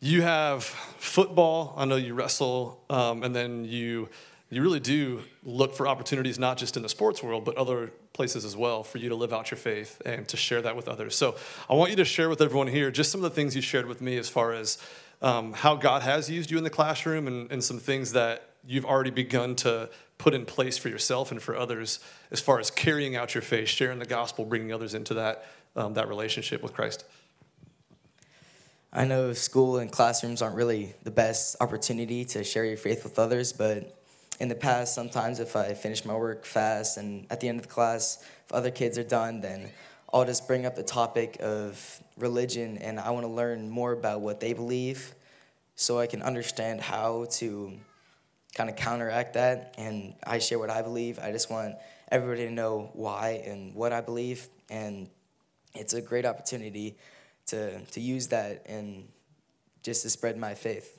you 0.01 0.21
have 0.23 0.65
football. 0.65 1.73
I 1.77 1.85
know 1.85 1.95
you 1.95 2.13
wrestle, 2.13 2.83
um, 2.89 3.23
and 3.23 3.33
then 3.33 3.63
you 3.63 4.09
you 4.49 4.61
really 4.61 4.81
do 4.81 5.21
look 5.45 5.75
for 5.75 5.87
opportunities 5.87 6.37
not 6.37 6.57
just 6.57 6.75
in 6.75 6.83
the 6.83 6.89
sports 6.89 7.23
world 7.23 7.45
but 7.45 7.55
other 7.55 7.93
places 8.11 8.43
as 8.43 8.57
well 8.57 8.83
for 8.83 8.97
you 8.97 9.07
to 9.09 9.15
live 9.15 9.31
out 9.31 9.49
your 9.49 9.57
faith 9.57 10.01
and 10.05 10.27
to 10.27 10.35
share 10.35 10.61
that 10.61 10.75
with 10.75 10.89
others. 10.89 11.15
So 11.15 11.37
I 11.69 11.75
want 11.75 11.89
you 11.89 11.95
to 11.97 12.05
share 12.05 12.27
with 12.27 12.41
everyone 12.41 12.67
here 12.67 12.91
just 12.91 13.13
some 13.13 13.23
of 13.23 13.31
the 13.31 13.35
things 13.35 13.55
you 13.55 13.61
shared 13.61 13.85
with 13.85 14.01
me 14.01 14.17
as 14.17 14.27
far 14.27 14.51
as 14.51 14.77
um, 15.21 15.53
how 15.53 15.75
God 15.75 16.01
has 16.01 16.29
used 16.29 16.51
you 16.51 16.57
in 16.57 16.65
the 16.65 16.69
classroom 16.69 17.27
and, 17.27 17.49
and 17.49 17.63
some 17.63 17.79
things 17.79 18.11
that 18.11 18.54
you've 18.67 18.85
already 18.85 19.11
begun 19.11 19.55
to 19.57 19.89
put 20.17 20.33
in 20.33 20.45
place 20.45 20.77
for 20.77 20.89
yourself 20.89 21.31
and 21.31 21.41
for 21.41 21.55
others 21.55 21.99
as 22.31 22.39
far 22.39 22.59
as 22.59 22.71
carrying 22.71 23.15
out 23.15 23.35
your 23.35 23.41
faith, 23.41 23.67
sharing 23.67 23.99
the 23.99 24.05
gospel, 24.05 24.45
bringing 24.45 24.73
others 24.73 24.93
into 24.93 25.13
that, 25.15 25.45
um, 25.75 25.93
that 25.93 26.07
relationship 26.07 26.63
with 26.63 26.73
Christ? 26.73 27.05
I 28.93 29.03
know 29.03 29.33
school 29.33 29.77
and 29.77 29.91
classrooms 29.91 30.41
aren't 30.41 30.55
really 30.55 30.95
the 31.03 31.11
best 31.11 31.57
opportunity 31.59 32.23
to 32.25 32.43
share 32.45 32.63
your 32.63 32.77
faith 32.77 33.03
with 33.03 33.19
others, 33.19 33.51
but 33.51 33.99
in 34.39 34.47
the 34.47 34.55
past, 34.55 34.95
sometimes 34.95 35.39
if 35.39 35.55
I 35.55 35.73
finish 35.73 36.05
my 36.05 36.15
work 36.15 36.45
fast 36.45 36.97
and 36.97 37.27
at 37.29 37.41
the 37.41 37.49
end 37.49 37.59
of 37.59 37.67
the 37.67 37.71
class, 37.71 38.23
if 38.45 38.53
other 38.53 38.71
kids 38.71 38.97
are 38.97 39.03
done, 39.03 39.41
then 39.41 39.69
I'll 40.13 40.25
just 40.25 40.47
bring 40.47 40.65
up 40.65 40.75
the 40.75 40.83
topic 40.83 41.37
of 41.41 42.01
religion 42.17 42.77
and 42.77 42.99
I 42.99 43.09
want 43.11 43.25
to 43.25 43.31
learn 43.31 43.69
more 43.69 43.91
about 43.91 44.21
what 44.21 44.39
they 44.39 44.53
believe 44.53 45.13
so 45.75 45.99
I 45.99 46.07
can 46.07 46.21
understand 46.21 46.79
how 46.79 47.25
to 47.31 47.73
kind 48.55 48.69
of 48.69 48.75
counteract 48.75 49.35
that. 49.35 49.75
And 49.77 50.15
I 50.25 50.39
share 50.39 50.57
what 50.57 50.71
I 50.71 50.81
believe. 50.81 51.19
I 51.19 51.31
just 51.31 51.51
want 51.51 51.75
everybody 52.11 52.47
to 52.47 52.51
know 52.51 52.89
why 52.93 53.43
and 53.45 53.75
what 53.75 53.93
I 53.93 54.01
believe. 54.01 54.47
And 54.69 55.09
it's 55.75 55.93
a 55.93 56.01
great 56.01 56.25
opportunity 56.25 56.97
to, 57.47 57.79
to 57.79 58.01
use 58.01 58.29
that 58.29 58.65
and 58.65 59.07
just 59.83 60.01
to 60.01 60.09
spread 60.09 60.37
my 60.37 60.55
faith. 60.55 60.97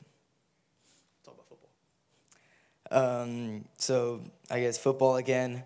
Talk 1.25 1.35
about 1.35 1.49
football. 1.49 3.23
Um, 3.23 3.65
so 3.79 4.21
I 4.51 4.61
guess 4.61 4.79
football 4.79 5.17
again. 5.17 5.65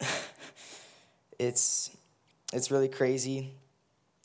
it's 1.38 1.90
it's 2.52 2.70
really 2.70 2.88
crazy. 2.88 3.52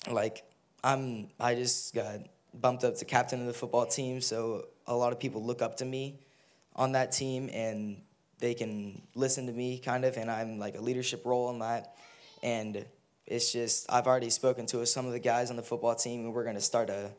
Like 0.10 0.44
I'm 0.84 1.30
I 1.40 1.56
just 1.56 1.96
got 1.96 2.20
bumped 2.54 2.84
up 2.84 2.98
to 2.98 3.06
captain 3.06 3.42
of 3.42 3.48
the 3.48 3.54
football 3.54 3.86
team, 3.86 4.22
so 4.22 4.66
a 4.88 4.96
lot 4.96 5.14
of 5.14 5.20
people 5.20 5.44
look 5.44 5.62
up 5.62 5.78
to 5.78 5.86
me 5.86 6.20
on 6.76 6.94
that 6.94 7.12
team 7.12 7.50
and 7.54 8.02
they 8.40 8.54
can 8.54 9.02
listen 9.16 9.48
to 9.48 9.54
me 9.54 9.80
kind 9.80 10.06
of 10.06 10.16
and 10.18 10.30
I'm 10.30 10.60
like 10.60 10.78
a 10.78 10.82
leadership 10.82 11.26
role 11.26 11.50
in 11.50 11.60
that. 11.60 11.96
And 12.44 12.86
it's 13.26 13.52
just 13.52 13.92
I've 13.92 14.08
already 14.08 14.30
spoken 14.30 14.66
to 14.68 14.86
some 14.86 15.06
of 15.06 15.12
the 15.12 15.20
guys 15.20 15.50
on 15.50 15.56
the 15.56 15.64
football 15.64 15.96
team 15.96 16.26
and 16.26 16.34
we're 16.34 16.46
gonna 16.46 16.62
start 16.62 16.90
a 16.90 17.12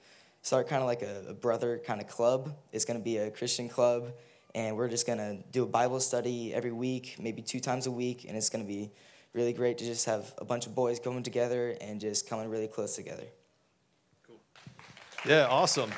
start 0.42 0.68
kind 0.68 0.80
of 0.80 0.86
like 0.86 1.02
a, 1.02 1.30
a 1.30 1.34
brother 1.34 1.80
kind 1.84 2.00
of 2.00 2.06
club. 2.06 2.54
It's 2.72 2.84
gonna 2.84 3.00
be 3.00 3.18
a 3.18 3.30
Christian 3.30 3.68
club 3.68 4.12
and 4.54 4.76
we're 4.76 4.88
just 4.88 5.06
gonna 5.06 5.38
do 5.52 5.64
a 5.64 5.66
Bible 5.66 6.00
study 6.00 6.54
every 6.54 6.72
week, 6.72 7.16
maybe 7.18 7.42
two 7.42 7.60
times 7.60 7.86
a 7.86 7.90
week, 7.90 8.24
and 8.26 8.36
it's 8.36 8.48
gonna 8.48 8.64
be 8.64 8.90
really 9.34 9.52
great 9.52 9.78
to 9.78 9.84
just 9.84 10.06
have 10.06 10.32
a 10.38 10.44
bunch 10.44 10.66
of 10.66 10.74
boys 10.74 10.98
coming 10.98 11.22
together 11.22 11.76
and 11.80 12.00
just 12.00 12.28
coming 12.28 12.48
really 12.48 12.68
close 12.68 12.96
together. 12.96 13.26
Cool. 14.26 14.40
Yeah, 15.26 15.46
awesome. 15.46 15.90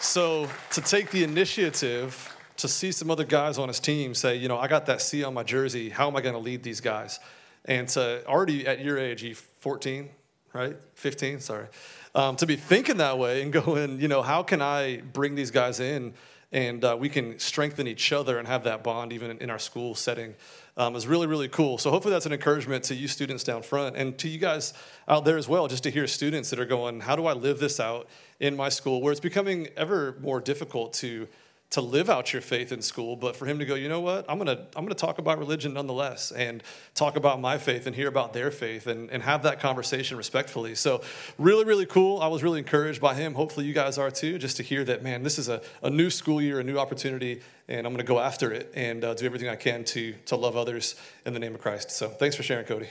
So 0.00 0.48
to 0.70 0.80
take 0.80 1.10
the 1.10 1.24
initiative 1.24 2.34
to 2.58 2.68
see 2.68 2.92
some 2.92 3.10
other 3.10 3.24
guys 3.24 3.58
on 3.58 3.68
his 3.68 3.80
team 3.80 4.14
say, 4.14 4.36
you 4.36 4.48
know, 4.48 4.58
I 4.58 4.68
got 4.68 4.86
that 4.86 5.00
C 5.00 5.24
on 5.24 5.34
my 5.34 5.42
jersey. 5.42 5.90
How 5.90 6.08
am 6.08 6.16
I 6.16 6.20
going 6.20 6.34
to 6.34 6.40
lead 6.40 6.62
these 6.62 6.80
guys? 6.80 7.18
And 7.64 7.88
to 7.90 8.24
already 8.26 8.66
at 8.66 8.80
your 8.80 8.98
age, 8.98 9.22
you 9.22 9.34
14, 9.34 10.08
right? 10.52 10.76
15, 10.94 11.40
sorry. 11.40 11.66
Um, 12.14 12.36
to 12.36 12.46
be 12.46 12.56
thinking 12.56 12.98
that 12.98 13.18
way 13.18 13.42
and 13.42 13.52
going, 13.64 14.00
you 14.00 14.08
know, 14.08 14.22
how 14.22 14.42
can 14.42 14.62
I 14.62 14.98
bring 14.98 15.34
these 15.34 15.50
guys 15.50 15.80
in 15.80 16.14
and 16.52 16.84
uh, 16.84 16.96
we 16.98 17.08
can 17.08 17.38
strengthen 17.38 17.86
each 17.86 18.12
other 18.12 18.38
and 18.38 18.48
have 18.48 18.64
that 18.64 18.82
bond 18.82 19.12
even 19.12 19.36
in, 19.38 19.50
our 19.50 19.58
school 19.58 19.94
setting 19.94 20.34
um, 20.76 20.96
is 20.96 21.06
really, 21.06 21.26
really 21.26 21.48
cool. 21.48 21.76
So 21.76 21.90
hopefully 21.90 22.12
that's 22.12 22.26
an 22.26 22.32
encouragement 22.32 22.84
to 22.84 22.94
you 22.94 23.08
students 23.08 23.44
down 23.44 23.62
front 23.62 23.96
and 23.96 24.16
to 24.18 24.28
you 24.28 24.38
guys 24.38 24.72
out 25.06 25.24
there 25.24 25.36
as 25.36 25.48
well, 25.48 25.68
just 25.68 25.82
to 25.82 25.90
hear 25.90 26.06
students 26.06 26.50
that 26.50 26.58
are 26.58 26.64
going, 26.64 27.00
how 27.00 27.16
do 27.16 27.26
I 27.26 27.34
live 27.34 27.58
this 27.58 27.78
out 27.80 28.08
in 28.40 28.56
my 28.56 28.68
school 28.68 29.02
where 29.02 29.12
it's 29.12 29.20
becoming 29.20 29.68
ever 29.76 30.16
more 30.20 30.40
difficult 30.40 30.92
to 30.94 31.28
to 31.70 31.82
live 31.82 32.08
out 32.08 32.32
your 32.32 32.40
faith 32.40 32.72
in 32.72 32.80
school, 32.80 33.14
but 33.14 33.36
for 33.36 33.44
him 33.44 33.58
to 33.58 33.66
go, 33.66 33.74
you 33.74 33.90
know 33.90 34.00
what, 34.00 34.24
I'm 34.28 34.38
gonna 34.38 34.66
I'm 34.74 34.84
gonna 34.84 34.94
talk 34.94 35.18
about 35.18 35.38
religion 35.38 35.74
nonetheless 35.74 36.32
and 36.32 36.62
talk 36.94 37.16
about 37.16 37.40
my 37.40 37.58
faith 37.58 37.86
and 37.86 37.94
hear 37.94 38.08
about 38.08 38.32
their 38.32 38.50
faith 38.50 38.86
and, 38.86 39.10
and 39.10 39.22
have 39.22 39.42
that 39.42 39.60
conversation 39.60 40.16
respectfully. 40.16 40.74
So 40.74 41.02
really, 41.36 41.66
really 41.66 41.84
cool. 41.84 42.22
I 42.22 42.28
was 42.28 42.42
really 42.42 42.58
encouraged 42.58 43.02
by 43.02 43.14
him. 43.14 43.34
Hopefully 43.34 43.66
you 43.66 43.74
guys 43.74 43.98
are 43.98 44.10
too, 44.10 44.38
just 44.38 44.56
to 44.56 44.62
hear 44.62 44.82
that, 44.84 45.02
man, 45.02 45.22
this 45.22 45.38
is 45.38 45.50
a, 45.50 45.60
a 45.82 45.90
new 45.90 46.08
school 46.08 46.40
year, 46.40 46.58
a 46.58 46.64
new 46.64 46.78
opportunity, 46.78 47.42
and 47.68 47.86
I'm 47.86 47.92
gonna 47.92 48.02
go 48.02 48.18
after 48.18 48.50
it 48.50 48.72
and 48.74 49.04
uh, 49.04 49.12
do 49.12 49.26
everything 49.26 49.48
I 49.48 49.56
can 49.56 49.84
to 49.84 50.14
to 50.26 50.36
love 50.36 50.56
others 50.56 50.94
in 51.26 51.34
the 51.34 51.40
name 51.40 51.54
of 51.54 51.60
Christ. 51.60 51.90
So 51.90 52.08
thanks 52.08 52.34
for 52.34 52.42
sharing, 52.42 52.64
Cody. 52.64 52.88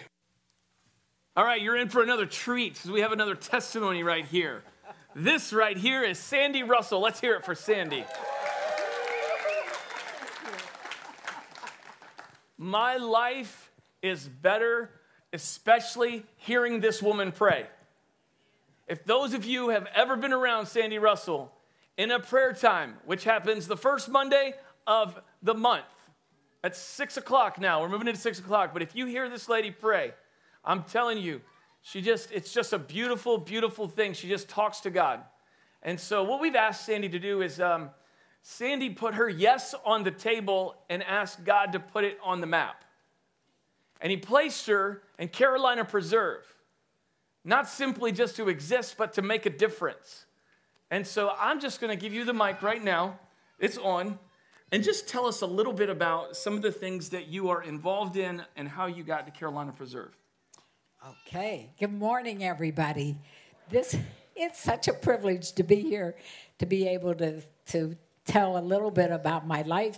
All 1.35 1.43
right, 1.43 1.61
you're 1.61 1.77
in 1.77 1.89
for 1.89 2.03
another 2.03 2.27
treat 2.27 2.75
because 2.75 2.91
we 2.91 3.01
have 3.01 3.11
another 3.11 3.35
testimony 3.35 4.03
right 4.03 4.25
here. 4.25 4.63
This 5.15 5.51
right 5.51 5.77
here 5.77 6.03
is 6.03 6.19
Sandy 6.19 6.61
Russell. 6.61 6.99
Let's 6.99 7.19
hear 7.19 7.33
it 7.35 7.43
for 7.43 7.55
Sandy. 7.55 8.05
My 12.57 12.97
life 12.97 13.71
is 14.01 14.27
better, 14.27 14.89
especially 15.31 16.25
hearing 16.37 16.79
this 16.79 17.01
woman 17.01 17.31
pray. 17.31 17.67
If 18.87 19.03
those 19.05 19.33
of 19.33 19.45
you 19.45 19.69
have 19.69 19.87
ever 19.93 20.15
been 20.15 20.33
around 20.33 20.65
Sandy 20.67 20.97
Russell 20.97 21.51
in 21.97 22.09
a 22.09 22.19
prayer 22.19 22.53
time, 22.53 22.95
which 23.05 23.23
happens 23.25 23.67
the 23.67 23.77
first 23.77 24.09
Monday 24.09 24.53
of 24.85 25.19
the 25.43 25.53
month, 25.53 25.85
at 26.63 26.75
six 26.75 27.17
o'clock 27.17 27.59
now, 27.59 27.81
we're 27.81 27.89
moving 27.89 28.07
into 28.07 28.19
six 28.19 28.39
o'clock, 28.39 28.71
but 28.73 28.81
if 28.81 28.95
you 28.95 29.05
hear 29.05 29.29
this 29.29 29.47
lady 29.47 29.71
pray, 29.71 30.13
I'm 30.65 30.83
telling 30.83 31.17
you, 31.17 31.41
she 31.81 32.01
just, 32.01 32.31
it's 32.31 32.51
just 32.51 32.73
a 32.73 32.79
beautiful, 32.79 33.37
beautiful 33.37 33.87
thing. 33.87 34.13
She 34.13 34.27
just 34.27 34.49
talks 34.49 34.79
to 34.81 34.89
God. 34.89 35.21
And 35.83 35.99
so, 35.99 36.23
what 36.23 36.41
we've 36.41 36.55
asked 36.55 36.85
Sandy 36.85 37.07
to 37.09 37.19
do 37.19 37.41
is 37.41 37.61
um, 37.61 37.91
Sandy 38.49 38.89
put 38.89 39.15
her 39.15 39.27
yes 39.27 39.75
on 39.85 40.05
the 40.05 40.09
table 40.09 40.77
and 40.89 41.03
asked 41.03 41.43
God 41.43 41.73
to 41.73 41.81
put 41.81 42.05
it 42.05 42.17
on 42.23 42.39
the 42.39 42.47
map. 42.47 42.85
And 43.99 44.09
he 44.09 44.15
placed 44.15 44.67
her 44.67 45.03
in 45.19 45.27
Carolina 45.27 45.83
Preserve, 45.83 46.45
not 47.43 47.67
simply 47.67 48.13
just 48.13 48.37
to 48.37 48.47
exist, 48.47 48.95
but 48.97 49.11
to 49.15 49.21
make 49.21 49.45
a 49.45 49.49
difference. 49.49 50.27
And 50.89 51.05
so 51.05 51.33
I'm 51.37 51.59
just 51.59 51.81
going 51.81 51.89
to 51.95 52.01
give 52.01 52.13
you 52.13 52.23
the 52.23 52.33
mic 52.33 52.61
right 52.61 52.81
now. 52.81 53.19
It's 53.59 53.77
on. 53.77 54.17
And 54.71 54.81
just 54.81 55.09
tell 55.09 55.25
us 55.25 55.41
a 55.41 55.45
little 55.45 55.73
bit 55.73 55.89
about 55.89 56.37
some 56.37 56.53
of 56.53 56.61
the 56.61 56.71
things 56.71 57.09
that 57.09 57.27
you 57.27 57.49
are 57.49 57.61
involved 57.61 58.15
in 58.15 58.41
and 58.55 58.69
how 58.69 58.85
you 58.85 59.03
got 59.03 59.25
to 59.25 59.31
Carolina 59.33 59.73
Preserve. 59.73 60.17
Okay. 61.05 61.71
Good 61.77 61.93
morning, 61.93 62.45
everybody. 62.45 63.17
This 63.69 63.97
it's 64.37 64.63
such 64.63 64.87
a 64.87 64.93
privilege 64.93 65.51
to 65.53 65.63
be 65.63 65.81
here, 65.81 66.15
to 66.59 66.65
be 66.65 66.87
able 66.87 67.13
to 67.15 67.41
to 67.67 67.97
tell 68.27 68.57
a 68.57 68.61
little 68.61 68.91
bit 68.91 69.11
about 69.11 69.47
my 69.47 69.63
life. 69.63 69.97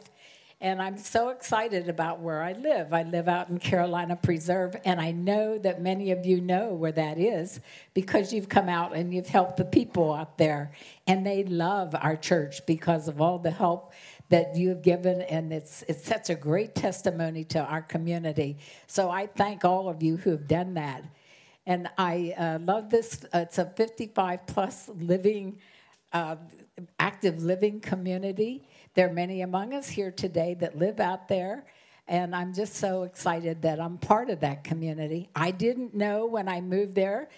And 0.62 0.82
I'm 0.82 0.98
so 0.98 1.30
excited 1.30 1.88
about 1.88 2.20
where 2.20 2.42
I 2.42 2.52
live. 2.52 2.92
I 2.92 3.04
live 3.04 3.30
out 3.30 3.48
in 3.48 3.60
Carolina 3.60 4.18
Preserve, 4.18 4.76
and 4.84 5.00
I 5.00 5.12
know 5.12 5.58
that 5.58 5.82
many 5.82 6.12
of 6.12 6.26
you 6.26 6.42
know 6.42 6.74
where 6.74 6.92
that 6.92 7.18
is 7.18 7.62
because 7.94 8.34
you've 8.34 8.50
come 8.50 8.68
out 8.68 8.94
and 8.94 9.14
you've 9.14 9.30
helped 9.30 9.56
the 9.56 9.64
people 9.64 10.14
out 10.14 10.38
there. 10.38 10.74
And 11.08 11.26
they 11.26 11.46
love 11.46 11.96
our 11.96 12.18
church 12.18 12.66
because 12.66 13.08
of 13.08 13.22
all 13.22 13.40
the 13.40 13.52
help 13.52 13.94
that 14.28 14.58
you 14.58 14.70
have 14.70 14.82
given, 14.82 15.22
and 15.22 15.54
it's, 15.54 15.84
it's 15.88 16.04
such 16.04 16.30
a 16.30 16.36
great 16.36 16.76
testimony 16.76 17.46
to 17.46 17.60
our 17.60 17.82
community. 17.82 18.58
So 18.86 19.10
I 19.10 19.28
thank 19.28 19.64
all 19.64 19.88
of 19.88 20.04
you 20.04 20.18
who 20.18 20.32
have 20.32 20.48
done 20.48 20.74
that. 20.76 21.04
And 21.66 21.90
I 21.98 22.34
uh, 22.38 22.60
love 22.60 22.90
this. 22.90 23.26
It's 23.34 23.58
a 23.58 23.66
55 23.66 24.46
plus 24.46 24.90
living 25.00 25.58
uh, 26.14 26.36
active 27.00 27.44
living 27.44 27.80
community. 27.80 28.68
There 28.94 29.08
are 29.10 29.14
many 29.14 29.42
among 29.42 29.74
us 29.74 29.90
here 29.90 30.12
today 30.12 30.56
that 30.60 30.78
live 30.78 31.00
out 31.00 31.28
there. 31.28 31.66
And 32.08 32.36
I'm 32.36 32.54
just 32.54 32.76
so 32.76 33.04
excited 33.04 33.62
that 33.62 33.80
I'm 33.80 33.98
part 34.00 34.32
of 34.32 34.40
that 34.40 34.64
community. 34.64 35.30
I 35.36 35.52
didn't 35.52 35.94
know 35.94 36.26
when 36.26 36.48
I 36.48 36.60
moved 36.60 36.96
there 36.96 37.30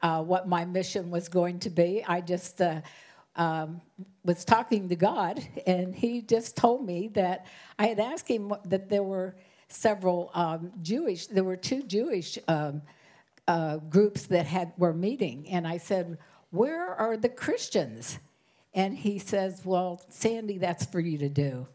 uh, 0.00 0.22
what 0.22 0.48
my 0.48 0.64
mission 0.64 1.10
was 1.10 1.28
going 1.28 1.58
to 1.60 1.70
be. 1.70 2.04
I 2.06 2.20
just 2.20 2.60
uh, 2.60 2.80
um, 3.36 3.80
was 4.24 4.44
talking 4.44 4.88
to 4.88 4.96
God, 4.96 5.46
and 5.66 5.94
He 5.94 6.22
just 6.22 6.56
told 6.56 6.84
me 6.86 7.08
that 7.14 7.46
I 7.78 7.86
had 7.86 7.98
asked 7.98 8.28
Him 8.28 8.52
that 8.66 8.88
there 8.88 9.02
were 9.02 9.36
several 9.68 10.30
um, 10.34 10.72
Jewish, 10.82 11.26
there 11.26 11.44
were 11.44 11.56
two 11.56 11.82
Jewish 11.82 12.38
um, 12.48 12.82
uh, 13.48 13.78
groups 13.78 14.26
that 14.26 14.46
had 14.46 14.72
were 14.76 14.92
meeting, 14.92 15.48
and 15.48 15.66
I 15.66 15.78
said, 15.78 16.18
"Where 16.52 16.94
are 16.94 17.16
the 17.16 17.28
Christians?" 17.28 18.20
And 18.74 18.96
he 18.96 19.18
says, 19.18 19.62
Well, 19.64 20.00
Sandy, 20.08 20.58
that's 20.58 20.86
for 20.86 21.00
you 21.00 21.18
to 21.18 21.28
do. 21.28 21.66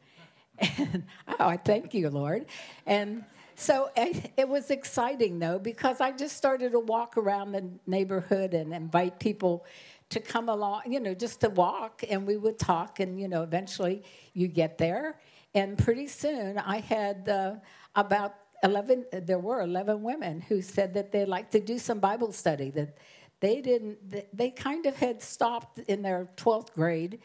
And 0.60 1.04
oh, 1.28 1.48
I 1.48 1.58
thank 1.58 1.94
you, 1.94 2.10
Lord. 2.10 2.48
And 2.88 3.24
so 3.54 3.92
it, 3.96 4.50
was 4.50 4.72
exciting, 4.72 5.38
though, 5.38 5.60
because 5.60 6.02
I 6.02 6.12
just 6.12 6.36
started 6.36 6.72
to 6.72 6.80
walk 6.80 7.18
around 7.18 7.52
the 7.52 7.70
neighborhood 7.86 8.56
and 8.56 8.74
invite 8.74 9.20
people 9.20 9.66
to 10.10 10.20
come 10.20 10.50
along, 10.50 10.82
you 10.88 11.00
know, 11.00 11.14
just 11.14 11.42
to 11.42 11.50
walk, 11.50 12.04
and 12.10 12.26
we 12.26 12.38
would 12.38 12.58
talk, 12.58 13.00
and, 13.00 13.20
you 13.20 13.28
know, 13.28 13.44
eventually 13.44 14.04
you 14.34 14.48
get 14.48 14.78
there. 14.78 15.20
And 15.54 15.78
pretty 15.78 16.08
soon 16.08 16.58
I 16.58 16.80
had 16.80 17.30
uh, 17.30 17.56
about 17.96 18.36
11, 18.64 19.06
there 19.12 19.40
were 19.40 19.62
11 19.62 20.02
women 20.02 20.42
who 20.42 20.62
said 20.62 20.94
that 20.96 21.12
they'd 21.12 21.26
like 21.26 21.52
to 21.52 21.60
do 21.60 21.78
some 21.78 22.00
Bible 22.00 22.32
study, 22.32 22.72
that 22.72 22.98
they 23.40 23.62
didn't, 23.62 23.98
they 24.36 24.50
kind 24.50 24.86
of 24.86 24.96
had 24.96 25.22
stopped 25.22 25.80
in 25.80 26.02
their 26.02 26.30
12th 26.38 26.74
grade 26.74 27.20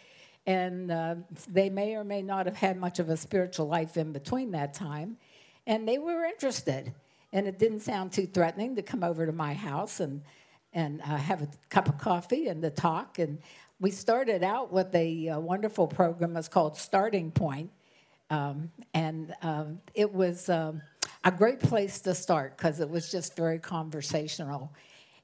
and 0.46 0.90
uh, 0.90 1.14
they 1.48 1.70
may 1.70 1.94
or 1.94 2.04
may 2.04 2.20
not 2.20 2.46
have 2.46 2.56
had 2.56 2.76
much 2.76 2.98
of 2.98 3.08
a 3.08 3.16
spiritual 3.16 3.68
life 3.68 3.96
in 3.96 4.12
between 4.12 4.50
that 4.52 4.74
time. 4.74 5.16
And 5.66 5.86
they 5.86 5.98
were 5.98 6.24
interested. 6.24 6.92
And 7.32 7.46
it 7.46 7.58
didn't 7.58 7.80
sound 7.80 8.12
too 8.12 8.26
threatening 8.26 8.74
to 8.76 8.82
come 8.82 9.04
over 9.04 9.24
to 9.24 9.32
my 9.32 9.54
house 9.54 10.00
and, 10.00 10.22
and 10.72 11.00
uh, 11.02 11.16
have 11.16 11.42
a 11.42 11.48
cup 11.70 11.88
of 11.88 11.96
coffee 11.98 12.48
and 12.48 12.60
to 12.62 12.70
talk. 12.70 13.18
And 13.18 13.38
we 13.80 13.90
started 13.90 14.42
out 14.42 14.72
with 14.72 14.94
a, 14.94 15.28
a 15.28 15.40
wonderful 15.40 15.86
program. 15.86 16.36
It's 16.36 16.48
called 16.48 16.76
Starting 16.76 17.30
Point. 17.30 17.70
Um, 18.28 18.70
and 18.94 19.34
um, 19.42 19.80
it 19.94 20.12
was 20.12 20.48
um, 20.48 20.82
a 21.24 21.30
great 21.30 21.60
place 21.60 22.00
to 22.00 22.14
start 22.14 22.56
because 22.56 22.80
it 22.80 22.90
was 22.90 23.10
just 23.10 23.36
very 23.36 23.58
conversational. 23.58 24.72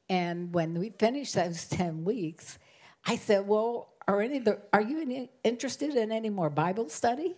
And 0.08 0.52
when 0.52 0.78
we 0.78 0.90
finished 0.90 1.34
those 1.34 1.64
10 1.68 2.04
weeks, 2.04 2.58
I 3.04 3.16
said, 3.16 3.46
Well, 3.46 3.88
are, 4.06 4.20
any 4.20 4.38
the, 4.38 4.58
are 4.72 4.80
you 4.80 5.00
any, 5.00 5.30
interested 5.44 5.94
in 5.96 6.12
any 6.12 6.30
more 6.30 6.50
Bible 6.50 6.88
study? 6.88 7.36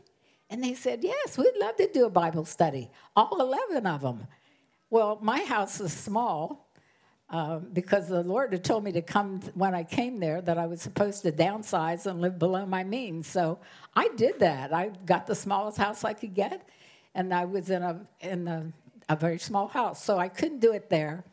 And 0.49 0.63
they 0.63 0.75
said, 0.75 1.03
Yes, 1.03 1.37
we'd 1.39 1.57
love 1.61 1.77
to 1.77 1.89
do 1.93 2.07
a 2.07 2.11
Bible 2.11 2.45
study, 2.45 2.91
all 3.17 3.41
11 3.41 3.87
of 3.87 4.01
them. 4.01 4.27
Well, 4.91 5.19
my 5.23 5.41
house 5.43 5.81
is 5.81 5.93
small 5.93 6.69
um, 7.29 7.69
because 7.73 8.09
the 8.09 8.25
Lord 8.25 8.53
had 8.53 8.65
told 8.65 8.83
me 8.83 8.91
to 8.93 9.03
come 9.03 9.41
when 9.55 9.73
I 9.73 9.85
came 9.85 10.19
there 10.19 10.43
that 10.43 10.59
I 10.59 10.67
was 10.67 10.83
supposed 10.83 11.23
to 11.23 11.31
downsize 11.31 12.07
and 12.07 12.21
live 12.21 12.41
below 12.41 12.67
my 12.67 12.83
means. 12.83 13.29
So 13.29 13.61
I 13.95 14.09
did 14.17 14.41
that. 14.41 14.75
I 14.75 14.91
got 15.07 15.29
the 15.29 15.37
smallest 15.37 15.79
house 15.79 16.03
I 16.03 16.13
could 16.13 16.35
get, 16.35 16.69
and 17.15 17.33
I 17.33 17.45
was 17.45 17.71
in 17.71 17.83
a, 17.83 18.01
in 18.21 18.49
a, 18.49 18.73
a 19.09 19.15
very 19.15 19.39
small 19.39 19.69
house. 19.69 20.03
So 20.03 20.19
I 20.19 20.29
couldn't 20.29 20.59
do 20.59 20.73
it 20.73 20.91
there. 20.91 21.25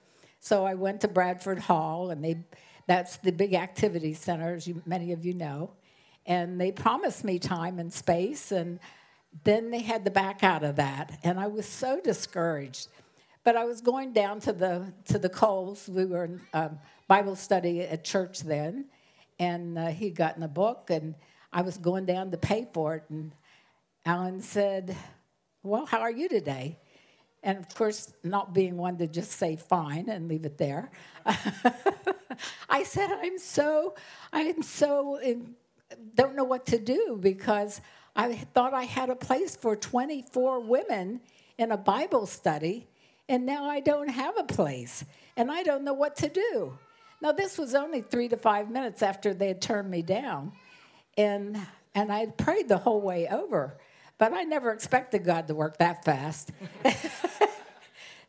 So 0.47 0.65
I 0.65 0.75
went 0.75 1.01
to 1.01 1.09
Bradford 1.09 1.59
Hall, 1.59 2.09
and 2.09 2.23
they 2.23 2.45
that's 2.85 3.17
the 3.17 3.33
big 3.33 3.53
activity 3.53 4.13
center, 4.13 4.55
as 4.55 4.65
you, 4.65 4.81
many 4.85 5.11
of 5.11 5.25
you 5.25 5.33
know. 5.33 5.71
And 6.25 6.59
they 6.59 6.71
promised 6.71 7.25
me 7.25 7.37
time 7.37 7.79
and 7.79 7.91
space, 7.91 8.53
and 8.53 8.79
then 9.43 9.71
they 9.71 9.81
had 9.81 10.05
to 10.05 10.11
back 10.11 10.45
out 10.45 10.63
of 10.63 10.77
that. 10.77 11.19
And 11.21 11.37
I 11.37 11.47
was 11.47 11.65
so 11.65 11.99
discouraged. 11.99 12.87
But 13.43 13.57
I 13.57 13.65
was 13.65 13.81
going 13.81 14.13
down 14.13 14.39
to 14.39 14.53
the 14.53 14.93
to 15.07 15.19
the 15.19 15.27
Coles. 15.27 15.89
We 15.89 16.05
were 16.05 16.23
in 16.23 16.41
um, 16.53 16.79
Bible 17.09 17.35
study 17.35 17.81
at 17.81 18.05
church 18.05 18.39
then, 18.39 18.85
and 19.39 19.77
uh, 19.77 19.87
he'd 19.87 20.15
gotten 20.15 20.43
a 20.43 20.47
book, 20.47 20.89
and 20.89 21.13
I 21.51 21.61
was 21.61 21.77
going 21.77 22.05
down 22.05 22.31
to 22.31 22.37
pay 22.37 22.69
for 22.73 22.95
it. 22.95 23.03
And 23.09 23.33
Alan 24.05 24.39
said, 24.39 24.95
"Well, 25.61 25.85
how 25.85 25.99
are 25.99 26.11
you 26.11 26.29
today?" 26.29 26.77
And 27.47 27.59
of 27.59 27.73
course, 27.73 28.13
not 28.25 28.53
being 28.53 28.75
one 28.75 28.97
to 28.97 29.07
just 29.07 29.31
say 29.31 29.55
fine 29.55 30.09
and 30.09 30.27
leave 30.27 30.43
it 30.43 30.57
there, 30.57 30.91
I 32.69 32.83
said, 32.83 33.09
I'm 33.09 33.39
so, 33.39 33.95
I'm 34.33 34.61
so, 34.61 35.15
in, 35.15 35.55
don't 36.13 36.35
know 36.35 36.43
what 36.43 36.65
to 36.65 36.77
do 36.77 37.17
because 37.21 37.79
I 38.17 38.35
thought 38.35 38.73
I 38.73 38.83
had 38.83 39.09
a 39.09 39.15
place 39.15 39.55
for 39.55 39.77
24 39.77 40.59
women 40.59 41.21
in 41.57 41.71
a 41.71 41.77
Bible 41.77 42.25
study, 42.25 42.85
and 43.29 43.45
now 43.45 43.63
I 43.63 43.79
don't 43.79 44.09
have 44.09 44.37
a 44.37 44.43
place, 44.43 45.05
and 45.37 45.49
I 45.49 45.63
don't 45.63 45.85
know 45.85 45.93
what 45.93 46.17
to 46.17 46.27
do. 46.27 46.77
Now, 47.21 47.31
this 47.31 47.57
was 47.57 47.73
only 47.73 48.01
three 48.01 48.27
to 48.27 48.35
five 48.35 48.69
minutes 48.69 49.01
after 49.01 49.33
they 49.33 49.47
had 49.47 49.61
turned 49.61 49.89
me 49.89 50.01
down, 50.01 50.51
and, 51.17 51.57
and 51.95 52.11
I 52.11 52.19
had 52.19 52.37
prayed 52.37 52.67
the 52.67 52.77
whole 52.77 52.99
way 52.99 53.25
over. 53.29 53.77
But 54.17 54.33
I 54.33 54.43
never 54.43 54.71
expected 54.71 55.23
God 55.23 55.47
to 55.47 55.55
work 55.55 55.77
that 55.77 56.03
fast. 56.03 56.51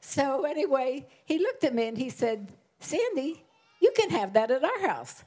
so, 0.09 0.47
anyway, 0.47 1.07
he 1.27 1.39
looked 1.39 1.65
at 1.65 1.75
me 1.75 1.87
and 1.87 1.99
he 1.99 2.09
said, 2.09 2.51
Sandy, 2.81 3.45
you 3.79 3.93
can 3.95 4.09
have 4.09 4.33
that 4.33 4.51
at 4.51 4.65
our 4.65 4.81
house. 4.81 5.23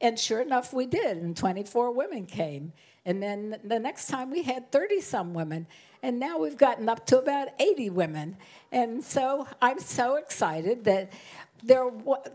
And 0.00 0.18
sure 0.18 0.40
enough, 0.40 0.72
we 0.72 0.86
did, 0.86 1.18
and 1.18 1.36
24 1.36 1.92
women 1.92 2.26
came. 2.26 2.72
And 3.06 3.22
then 3.22 3.60
the 3.62 3.78
next 3.78 4.08
time 4.08 4.32
we 4.32 4.42
had 4.42 4.72
30 4.72 5.00
some 5.02 5.34
women. 5.34 5.68
And 6.02 6.18
now 6.18 6.38
we've 6.38 6.56
gotten 6.56 6.88
up 6.88 7.06
to 7.06 7.18
about 7.20 7.48
80 7.60 7.90
women. 7.90 8.36
And 8.72 9.04
so 9.04 9.46
I'm 9.62 9.78
so 9.78 10.16
excited 10.16 10.82
that 10.82 11.12
there, 11.62 11.92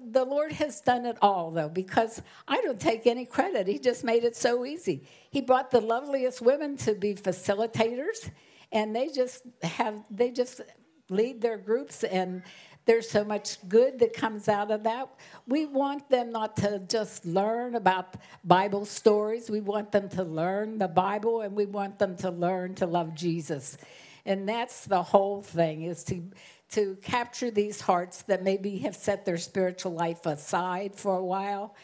the 0.09 0.23
Lord 0.23 0.53
has 0.53 0.79
done 0.79 1.05
it 1.05 1.17
all, 1.21 1.51
though, 1.51 1.67
because 1.67 2.21
I 2.47 2.61
don't 2.61 2.79
take 2.79 3.07
any 3.07 3.25
credit. 3.25 3.67
He 3.67 3.77
just 3.77 4.05
made 4.05 4.23
it 4.23 4.37
so 4.37 4.63
easy. 4.63 5.05
He 5.31 5.41
brought 5.41 5.69
the 5.69 5.81
loveliest 5.81 6.41
women 6.41 6.77
to 6.77 6.95
be 6.95 7.13
facilitators, 7.13 8.31
and 8.71 8.95
they 8.95 9.09
just 9.09 9.43
have 9.63 9.95
they 10.09 10.31
just 10.31 10.61
lead 11.09 11.41
their 11.41 11.57
groups, 11.57 12.03
and 12.03 12.43
there's 12.85 13.09
so 13.09 13.23
much 13.23 13.57
good 13.67 13.99
that 13.99 14.13
comes 14.13 14.47
out 14.47 14.71
of 14.71 14.83
that. 14.83 15.09
We 15.47 15.65
want 15.65 16.09
them 16.09 16.31
not 16.31 16.57
to 16.57 16.79
just 16.87 17.25
learn 17.25 17.75
about 17.75 18.15
Bible 18.43 18.85
stories. 18.85 19.49
We 19.49 19.61
want 19.61 19.91
them 19.91 20.09
to 20.09 20.23
learn 20.23 20.77
the 20.77 20.87
Bible, 20.87 21.41
and 21.41 21.55
we 21.55 21.65
want 21.65 21.99
them 21.99 22.15
to 22.17 22.31
learn 22.31 22.75
to 22.75 22.85
love 22.85 23.13
Jesus. 23.13 23.77
And 24.25 24.47
that's 24.49 24.85
the 24.85 25.03
whole 25.03 25.41
thing: 25.41 25.83
is 25.83 26.03
to 26.05 26.23
to 26.71 26.95
capture 27.01 27.49
these 27.49 27.81
hearts 27.81 28.21
that 28.23 28.43
maybe 28.43 28.77
have 28.79 28.95
set 28.95 29.25
their 29.25 29.37
spiritual 29.37 29.91
life 29.91 30.25
aside 30.25 30.95
for 30.95 31.15
a 31.15 31.23
while. 31.23 31.75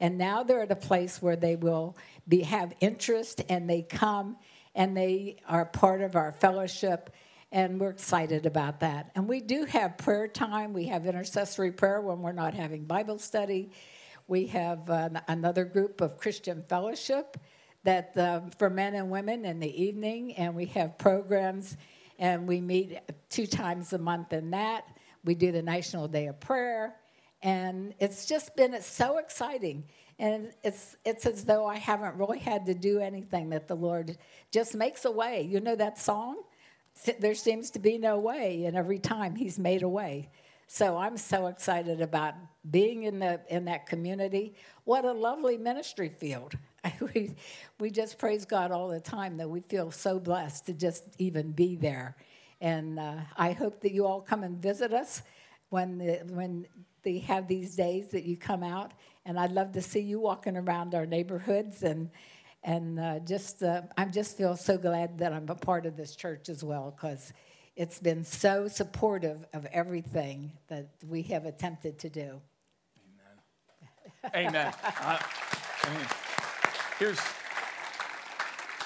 And 0.00 0.18
now 0.18 0.42
they're 0.42 0.62
at 0.62 0.70
a 0.70 0.76
place 0.76 1.22
where 1.22 1.36
they 1.36 1.56
will 1.56 1.96
be, 2.28 2.42
have 2.42 2.74
interest 2.80 3.42
and 3.48 3.68
they 3.68 3.82
come 3.82 4.36
and 4.74 4.96
they 4.96 5.36
are 5.48 5.64
part 5.64 6.02
of 6.02 6.16
our 6.16 6.32
fellowship. 6.32 7.10
And 7.54 7.80
we're 7.80 7.90
excited 7.90 8.46
about 8.46 8.80
that. 8.80 9.12
And 9.14 9.28
we 9.28 9.40
do 9.40 9.64
have 9.64 9.96
prayer 9.96 10.26
time. 10.26 10.72
We 10.72 10.86
have 10.86 11.06
intercessory 11.06 11.70
prayer 11.70 12.00
when 12.00 12.20
we're 12.20 12.32
not 12.32 12.52
having 12.52 12.84
Bible 12.84 13.20
study. 13.20 13.70
We 14.26 14.48
have 14.48 14.90
uh, 14.90 15.10
another 15.28 15.64
group 15.64 16.00
of 16.00 16.18
Christian 16.18 16.64
fellowship 16.68 17.36
that 17.84 18.16
uh, 18.16 18.40
for 18.58 18.70
men 18.70 18.96
and 18.96 19.08
women 19.08 19.44
in 19.44 19.60
the 19.60 19.82
evening, 19.84 20.34
and 20.34 20.56
we 20.56 20.64
have 20.66 20.98
programs 20.98 21.76
and 22.18 22.48
we 22.48 22.60
meet 22.60 22.98
two 23.30 23.46
times 23.46 23.92
a 23.92 23.98
month 23.98 24.32
in 24.32 24.50
that. 24.50 24.84
We 25.24 25.36
do 25.36 25.52
the 25.52 25.62
National 25.62 26.08
Day 26.08 26.26
of 26.26 26.40
Prayer, 26.40 26.96
and 27.40 27.94
it's 28.00 28.26
just 28.26 28.56
been 28.56 28.74
it's 28.74 28.84
so 28.84 29.18
exciting. 29.18 29.84
And 30.18 30.50
it's 30.64 30.96
it's 31.04 31.24
as 31.24 31.44
though 31.44 31.66
I 31.66 31.76
haven't 31.76 32.16
really 32.16 32.40
had 32.40 32.66
to 32.66 32.74
do 32.74 32.98
anything 32.98 33.50
that 33.50 33.68
the 33.68 33.76
Lord 33.76 34.18
just 34.50 34.74
makes 34.74 35.04
a 35.04 35.12
way. 35.12 35.42
You 35.42 35.60
know 35.60 35.76
that 35.76 36.00
song? 36.00 36.42
There 37.18 37.34
seems 37.34 37.70
to 37.70 37.78
be 37.78 37.98
no 37.98 38.18
way, 38.18 38.64
and 38.64 38.76
every 38.76 38.98
time 38.98 39.36
He's 39.36 39.58
made 39.58 39.82
a 39.82 39.88
way. 39.88 40.30
So 40.66 40.96
I'm 40.96 41.16
so 41.16 41.48
excited 41.48 42.00
about 42.00 42.34
being 42.70 43.02
in 43.02 43.18
the 43.18 43.40
in 43.48 43.66
that 43.66 43.86
community. 43.86 44.54
What 44.84 45.04
a 45.04 45.12
lovely 45.12 45.58
ministry 45.58 46.08
field. 46.08 46.54
we, 47.14 47.34
we 47.78 47.90
just 47.90 48.18
praise 48.18 48.44
God 48.44 48.70
all 48.70 48.88
the 48.88 49.00
time 49.00 49.36
that 49.38 49.48
we 49.48 49.60
feel 49.60 49.90
so 49.90 50.18
blessed 50.18 50.66
to 50.66 50.72
just 50.72 51.04
even 51.18 51.52
be 51.52 51.76
there. 51.76 52.16
And 52.60 52.98
uh, 52.98 53.16
I 53.36 53.52
hope 53.52 53.80
that 53.80 53.92
you 53.92 54.06
all 54.06 54.20
come 54.20 54.42
and 54.42 54.60
visit 54.60 54.92
us 54.92 55.22
when, 55.70 55.98
the, 55.98 56.22
when 56.30 56.66
they 57.02 57.18
have 57.18 57.48
these 57.48 57.74
days 57.74 58.08
that 58.10 58.24
you 58.24 58.36
come 58.36 58.62
out. 58.62 58.92
And 59.26 59.38
I'd 59.38 59.52
love 59.52 59.72
to 59.72 59.82
see 59.82 60.00
you 60.00 60.20
walking 60.20 60.56
around 60.56 60.94
our 60.94 61.06
neighborhoods 61.06 61.82
and 61.82 62.10
and 62.64 62.98
uh, 62.98 63.18
just 63.20 63.62
uh, 63.62 63.82
I 63.96 64.06
just 64.06 64.36
feel 64.36 64.56
so 64.56 64.78
glad 64.78 65.18
that 65.18 65.32
I'm 65.32 65.48
a 65.48 65.54
part 65.54 65.86
of 65.86 65.96
this 65.96 66.16
church 66.16 66.48
as 66.48 66.64
well 66.64 66.94
because 66.96 67.32
it's 67.76 67.98
been 67.98 68.24
so 68.24 68.66
supportive 68.68 69.44
of 69.52 69.66
everything 69.66 70.52
that 70.68 70.88
we 71.06 71.22
have 71.22 71.44
attempted 71.44 71.98
to 72.00 72.08
do. 72.08 72.40
Amen. 74.34 74.72
Amen. 75.86 75.98
Here's 76.98 77.20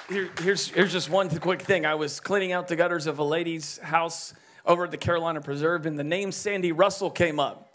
here, 0.08 0.30
here's 0.40 0.68
here's 0.68 0.92
just 0.92 1.08
one 1.08 1.30
quick 1.38 1.62
thing. 1.62 1.86
I 1.86 1.94
was 1.94 2.18
cleaning 2.18 2.52
out 2.52 2.66
the 2.66 2.76
gutters 2.76 3.06
of 3.06 3.20
a 3.20 3.24
lady's 3.24 3.78
house 3.78 4.34
over 4.66 4.84
at 4.84 4.90
the 4.90 4.96
Carolina 4.96 5.40
Preserve, 5.40 5.86
and 5.86 5.96
the 5.98 6.04
name 6.04 6.32
Sandy 6.32 6.72
Russell 6.72 7.10
came 7.10 7.38
up. 7.38 7.72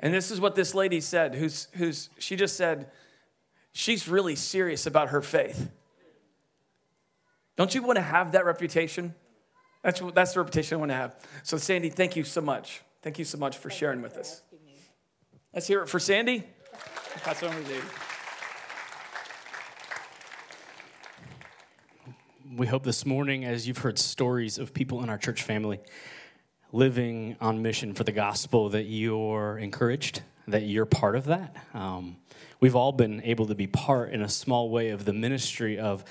And 0.00 0.12
this 0.12 0.30
is 0.30 0.40
what 0.40 0.54
this 0.54 0.74
lady 0.74 1.00
said, 1.00 1.34
who's 1.34 1.68
who's 1.72 2.10
she 2.18 2.36
just 2.36 2.56
said, 2.56 2.90
she's 3.78 4.08
really 4.08 4.34
serious 4.34 4.86
about 4.86 5.10
her 5.10 5.22
faith. 5.22 5.70
Don't 7.56 7.72
you 7.74 7.82
want 7.82 7.96
to 7.96 8.02
have 8.02 8.32
that 8.32 8.44
reputation? 8.44 9.14
That's, 9.84 10.02
that's 10.14 10.34
the 10.34 10.40
reputation 10.40 10.76
I 10.76 10.78
want 10.78 10.90
to 10.90 10.96
have. 10.96 11.16
So, 11.44 11.56
Sandy, 11.58 11.88
thank 11.88 12.16
you 12.16 12.24
so 12.24 12.40
much. 12.40 12.82
Thank 13.02 13.20
you 13.20 13.24
so 13.24 13.38
much 13.38 13.56
for 13.56 13.70
sharing 13.70 14.02
with 14.02 14.16
us. 14.16 14.42
Let's 15.54 15.68
hear 15.68 15.82
it 15.82 15.88
for 15.88 16.00
Sandy. 16.00 16.44
Pass 17.22 17.42
it 17.42 17.46
over 17.46 17.62
to 17.62 17.82
we 22.56 22.66
hope 22.66 22.82
this 22.82 23.06
morning, 23.06 23.44
as 23.44 23.68
you've 23.68 23.78
heard 23.78 23.98
stories 23.98 24.58
of 24.58 24.74
people 24.74 25.02
in 25.04 25.08
our 25.08 25.18
church 25.18 25.42
family 25.42 25.78
living 26.72 27.36
on 27.40 27.62
mission 27.62 27.94
for 27.94 28.02
the 28.02 28.12
gospel, 28.12 28.70
that 28.70 28.84
you're 28.84 29.58
encouraged, 29.58 30.22
that 30.48 30.62
you're 30.62 30.86
part 30.86 31.14
of 31.14 31.26
that. 31.26 31.54
Um, 31.74 32.16
we've 32.60 32.76
all 32.76 32.92
been 32.92 33.22
able 33.22 33.46
to 33.46 33.54
be 33.54 33.66
part 33.66 34.12
in 34.12 34.22
a 34.22 34.28
small 34.28 34.70
way 34.70 34.90
of 34.90 35.04
the 35.04 35.12
ministry 35.12 35.78
of 35.78 36.04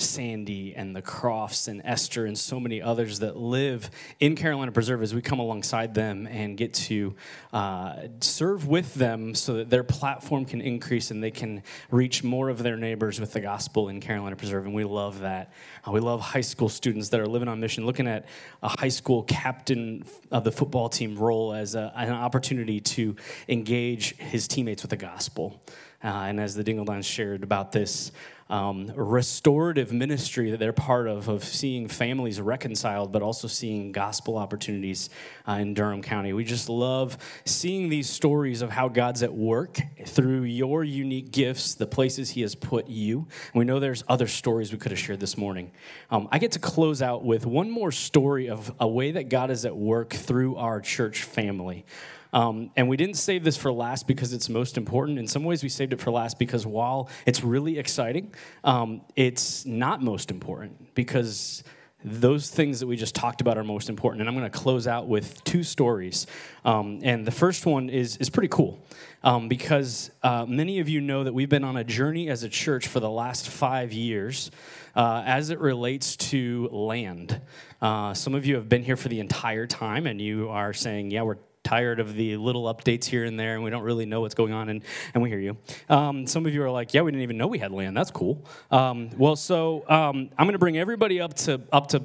Sandy 0.00 0.76
and 0.76 0.94
the 0.94 1.02
Crofts 1.02 1.66
and 1.66 1.82
Esther 1.84 2.24
and 2.24 2.38
so 2.38 2.60
many 2.60 2.80
others 2.80 3.18
that 3.18 3.36
live 3.36 3.90
in 4.20 4.36
Carolina 4.36 4.70
Preserve 4.70 5.02
as 5.02 5.12
we 5.12 5.20
come 5.20 5.40
alongside 5.40 5.92
them 5.92 6.28
and 6.28 6.56
get 6.56 6.72
to 6.74 7.16
uh, 7.52 7.94
serve 8.20 8.68
with 8.68 8.94
them 8.94 9.34
so 9.34 9.54
that 9.54 9.70
their 9.70 9.82
platform 9.82 10.44
can 10.44 10.60
increase 10.60 11.10
and 11.10 11.20
they 11.20 11.32
can 11.32 11.64
reach 11.90 12.22
more 12.22 12.48
of 12.48 12.62
their 12.62 12.76
neighbors 12.76 13.18
with 13.18 13.32
the 13.32 13.40
gospel 13.40 13.88
in 13.88 14.00
Carolina 14.00 14.36
Preserve. 14.36 14.66
And 14.66 14.74
we 14.74 14.84
love 14.84 15.20
that. 15.20 15.52
Uh, 15.84 15.90
we 15.90 15.98
love 15.98 16.20
high 16.20 16.42
school 16.42 16.68
students 16.68 17.08
that 17.08 17.18
are 17.18 17.26
living 17.26 17.48
on 17.48 17.58
mission, 17.58 17.84
looking 17.84 18.06
at 18.06 18.26
a 18.62 18.68
high 18.68 18.88
school 18.88 19.24
captain 19.24 20.04
of 20.30 20.44
the 20.44 20.52
football 20.52 20.88
team 20.88 21.18
role 21.18 21.52
as 21.52 21.74
a, 21.74 21.92
an 21.96 22.12
opportunity 22.12 22.80
to 22.80 23.16
engage 23.48 24.16
his 24.18 24.46
teammates 24.46 24.82
with 24.82 24.90
the 24.90 24.96
gospel. 24.96 25.60
Uh, 26.02 26.26
and 26.28 26.38
as 26.38 26.54
the 26.54 26.62
Dingledines 26.62 27.04
shared 27.04 27.42
about 27.42 27.72
this, 27.72 28.12
um, 28.50 28.90
restorative 28.94 29.92
ministry 29.92 30.50
that 30.52 30.58
they're 30.58 30.72
part 30.72 31.06
of, 31.06 31.28
of 31.28 31.44
seeing 31.44 31.86
families 31.88 32.40
reconciled, 32.40 33.12
but 33.12 33.20
also 33.22 33.46
seeing 33.46 33.92
gospel 33.92 34.38
opportunities 34.38 35.10
uh, 35.46 35.52
in 35.52 35.74
Durham 35.74 36.02
County. 36.02 36.32
We 36.32 36.44
just 36.44 36.68
love 36.68 37.18
seeing 37.44 37.88
these 37.88 38.08
stories 38.08 38.62
of 38.62 38.70
how 38.70 38.88
God's 38.88 39.22
at 39.22 39.34
work 39.34 39.78
through 40.06 40.44
your 40.44 40.82
unique 40.82 41.30
gifts, 41.30 41.74
the 41.74 41.86
places 41.86 42.30
He 42.30 42.40
has 42.40 42.54
put 42.54 42.88
you. 42.88 43.26
And 43.52 43.58
we 43.58 43.64
know 43.64 43.80
there's 43.80 44.04
other 44.08 44.28
stories 44.28 44.72
we 44.72 44.78
could 44.78 44.92
have 44.92 45.00
shared 45.00 45.20
this 45.20 45.36
morning. 45.36 45.70
Um, 46.10 46.28
I 46.32 46.38
get 46.38 46.52
to 46.52 46.58
close 46.58 47.02
out 47.02 47.24
with 47.24 47.44
one 47.44 47.70
more 47.70 47.92
story 47.92 48.48
of 48.48 48.72
a 48.80 48.88
way 48.88 49.12
that 49.12 49.28
God 49.28 49.50
is 49.50 49.64
at 49.66 49.76
work 49.76 50.10
through 50.10 50.56
our 50.56 50.80
church 50.80 51.24
family. 51.24 51.84
Um, 52.32 52.70
and 52.76 52.88
we 52.88 52.96
didn't 52.96 53.16
save 53.16 53.44
this 53.44 53.56
for 53.56 53.72
last 53.72 54.06
because 54.06 54.32
it's 54.32 54.48
most 54.48 54.76
important. 54.76 55.18
In 55.18 55.26
some 55.26 55.44
ways, 55.44 55.62
we 55.62 55.68
saved 55.68 55.92
it 55.92 56.00
for 56.00 56.10
last 56.10 56.38
because 56.38 56.66
while 56.66 57.08
it's 57.26 57.42
really 57.42 57.78
exciting, 57.78 58.34
um, 58.64 59.02
it's 59.16 59.64
not 59.64 60.02
most 60.02 60.30
important 60.30 60.94
because 60.94 61.64
those 62.04 62.48
things 62.48 62.78
that 62.78 62.86
we 62.86 62.96
just 62.96 63.14
talked 63.14 63.40
about 63.40 63.58
are 63.58 63.64
most 63.64 63.88
important. 63.88 64.20
And 64.20 64.28
I'm 64.28 64.36
going 64.36 64.48
to 64.48 64.56
close 64.56 64.86
out 64.86 65.08
with 65.08 65.42
two 65.42 65.64
stories. 65.64 66.26
Um, 66.64 67.00
and 67.02 67.26
the 67.26 67.32
first 67.32 67.66
one 67.66 67.90
is, 67.90 68.16
is 68.18 68.30
pretty 68.30 68.48
cool 68.48 68.78
um, 69.24 69.48
because 69.48 70.10
uh, 70.22 70.46
many 70.46 70.78
of 70.78 70.88
you 70.88 71.00
know 71.00 71.24
that 71.24 71.34
we've 71.34 71.48
been 71.48 71.64
on 71.64 71.76
a 71.76 71.82
journey 71.82 72.28
as 72.28 72.44
a 72.44 72.48
church 72.48 72.86
for 72.86 73.00
the 73.00 73.10
last 73.10 73.48
five 73.48 73.92
years 73.92 74.52
uh, 74.94 75.24
as 75.26 75.50
it 75.50 75.58
relates 75.58 76.16
to 76.16 76.68
land. 76.70 77.40
Uh, 77.82 78.14
some 78.14 78.34
of 78.34 78.46
you 78.46 78.54
have 78.54 78.68
been 78.68 78.84
here 78.84 78.96
for 78.96 79.08
the 79.08 79.18
entire 79.18 79.66
time 79.66 80.06
and 80.06 80.20
you 80.20 80.48
are 80.50 80.72
saying, 80.72 81.10
yeah, 81.10 81.22
we're 81.22 81.38
tired 81.68 82.00
of 82.00 82.14
the 82.14 82.38
little 82.38 82.64
updates 82.64 83.04
here 83.04 83.24
and 83.24 83.38
there, 83.38 83.54
and 83.54 83.62
we 83.62 83.68
don't 83.68 83.82
really 83.82 84.06
know 84.06 84.22
what's 84.22 84.34
going 84.34 84.54
on, 84.54 84.70
and, 84.70 84.82
and 85.12 85.22
we 85.22 85.28
hear 85.28 85.38
you. 85.38 85.58
Um, 85.90 86.26
some 86.26 86.46
of 86.46 86.54
you 86.54 86.62
are 86.62 86.70
like, 86.70 86.94
yeah, 86.94 87.02
we 87.02 87.10
didn't 87.10 87.22
even 87.22 87.36
know 87.36 87.46
we 87.46 87.58
had 87.58 87.72
land. 87.72 87.94
That's 87.94 88.10
cool. 88.10 88.42
Um, 88.70 89.10
well, 89.18 89.36
so 89.36 89.84
um, 89.86 90.30
I'm 90.38 90.46
going 90.46 90.52
to 90.52 90.58
bring 90.58 90.78
everybody 90.78 91.20
up 91.20 91.34
to 91.34 91.60
up 91.70 91.88
to 91.88 92.02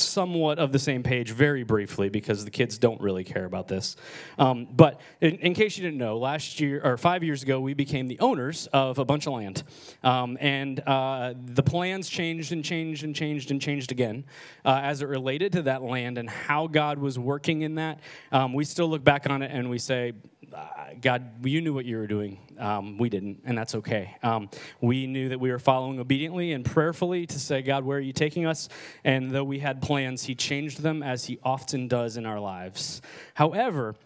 somewhat 0.00 0.58
of 0.58 0.72
the 0.72 0.78
same 0.78 1.02
page 1.02 1.30
very 1.30 1.62
briefly 1.62 2.08
because 2.08 2.44
the 2.44 2.50
kids 2.50 2.78
don't 2.78 3.00
really 3.00 3.24
care 3.24 3.44
about 3.44 3.68
this. 3.68 3.96
Um, 4.38 4.66
but 4.70 5.00
in, 5.20 5.36
in, 5.36 5.54
case 5.54 5.76
you 5.76 5.84
didn't 5.84 5.98
know, 5.98 6.18
last 6.18 6.60
year 6.60 6.80
or 6.84 6.96
five 6.96 7.22
years 7.22 7.42
ago, 7.42 7.60
we 7.60 7.74
became 7.74 8.06
the 8.06 8.18
owners 8.20 8.66
of 8.72 8.98
a 8.98 9.04
bunch 9.04 9.26
of 9.26 9.32
land. 9.32 9.62
Um, 10.02 10.36
and 10.40 10.80
uh, 10.80 11.34
the 11.36 11.62
plans 11.62 12.08
changed 12.08 12.52
and 12.52 12.64
changed 12.64 13.04
and 13.04 13.14
changed 13.14 13.50
and 13.50 13.60
changed 13.60 13.92
again 13.92 14.24
uh, 14.64 14.80
as 14.82 15.02
it 15.02 15.08
related 15.08 15.52
to 15.52 15.62
that 15.62 15.82
land 15.82 16.18
and 16.18 16.28
how 16.28 16.66
God 16.66 16.98
was 16.98 17.18
working 17.18 17.62
in 17.62 17.76
that. 17.76 18.00
Um, 18.32 18.52
we 18.52 18.64
still 18.64 18.88
look 18.88 19.04
back 19.04 19.28
on 19.28 19.42
it 19.42 19.50
and 19.52 19.70
we 19.70 19.78
say, 19.78 20.12
God, 21.00 21.46
you 21.46 21.60
knew 21.60 21.74
what 21.74 21.84
you 21.84 21.96
were 21.96 22.06
doing. 22.06 22.38
Um, 22.58 22.98
we 22.98 23.08
didn't, 23.08 23.42
and 23.44 23.56
that's 23.56 23.74
okay. 23.74 24.16
Um, 24.22 24.48
we 24.80 25.06
knew 25.06 25.28
that 25.30 25.40
we 25.40 25.50
were 25.50 25.58
following 25.58 25.98
obediently 25.98 26.52
and 26.52 26.64
prayerfully 26.64 27.26
to 27.26 27.38
say, 27.38 27.62
God, 27.62 27.84
where 27.84 27.98
are 27.98 28.00
you 28.00 28.12
taking 28.12 28.46
us? 28.46 28.68
And 29.04 29.30
though 29.30 29.44
we 29.44 29.58
had 29.58 29.82
plans, 29.82 30.24
He 30.24 30.34
changed 30.34 30.82
them 30.82 31.02
as 31.02 31.26
He 31.26 31.38
often 31.42 31.88
does 31.88 32.16
in 32.16 32.26
our 32.26 32.40
lives. 32.40 33.02
However, 33.34 33.96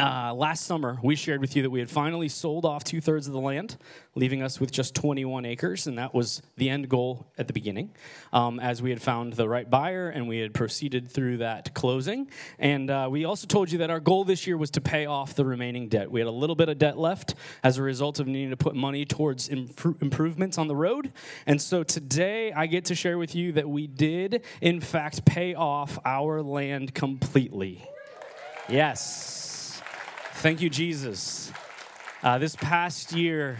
uh, 0.00 0.34
last 0.34 0.64
summer, 0.64 0.98
we 1.02 1.14
shared 1.14 1.40
with 1.40 1.54
you 1.54 1.62
that 1.62 1.70
we 1.70 1.78
had 1.78 1.90
finally 1.90 2.28
sold 2.28 2.64
off 2.64 2.84
two 2.84 3.00
thirds 3.00 3.26
of 3.26 3.32
the 3.32 3.40
land, 3.40 3.76
leaving 4.14 4.42
us 4.42 4.58
with 4.58 4.72
just 4.72 4.94
21 4.94 5.44
acres, 5.44 5.86
and 5.86 5.98
that 5.98 6.14
was 6.14 6.42
the 6.56 6.70
end 6.70 6.88
goal 6.88 7.26
at 7.36 7.46
the 7.46 7.52
beginning. 7.52 7.94
Um, 8.32 8.58
as 8.58 8.80
we 8.80 8.90
had 8.90 9.02
found 9.02 9.34
the 9.34 9.48
right 9.48 9.68
buyer 9.68 10.08
and 10.08 10.26
we 10.28 10.38
had 10.38 10.54
proceeded 10.54 11.10
through 11.10 11.38
that 11.38 11.74
closing. 11.74 12.30
And 12.58 12.90
uh, 12.90 13.08
we 13.10 13.24
also 13.24 13.46
told 13.46 13.70
you 13.70 13.78
that 13.78 13.90
our 13.90 14.00
goal 14.00 14.24
this 14.24 14.46
year 14.46 14.56
was 14.56 14.70
to 14.72 14.80
pay 14.80 15.06
off 15.06 15.34
the 15.34 15.44
remaining 15.44 15.88
debt. 15.88 16.10
We 16.10 16.20
had 16.20 16.26
a 16.26 16.32
little 16.32 16.56
bit 16.56 16.68
of 16.68 16.78
debt 16.78 16.96
left 16.96 17.34
as 17.62 17.76
a 17.76 17.82
result 17.82 18.20
of 18.20 18.26
needing 18.26 18.50
to 18.50 18.56
put 18.56 18.74
money 18.74 19.04
towards 19.04 19.48
imp- 19.48 20.00
improvements 20.00 20.58
on 20.58 20.68
the 20.68 20.76
road. 20.76 21.12
And 21.46 21.60
so 21.60 21.82
today, 21.82 22.52
I 22.52 22.66
get 22.66 22.86
to 22.86 22.94
share 22.94 23.18
with 23.18 23.34
you 23.34 23.52
that 23.52 23.68
we 23.68 23.86
did, 23.86 24.44
in 24.60 24.80
fact, 24.80 25.24
pay 25.24 25.54
off 25.54 25.98
our 26.04 26.42
land 26.42 26.94
completely. 26.94 27.84
Yes. 28.68 29.49
Thank 30.40 30.62
you, 30.62 30.70
Jesus. 30.70 31.52
Uh, 32.22 32.38
this 32.38 32.56
past 32.56 33.12
year, 33.12 33.58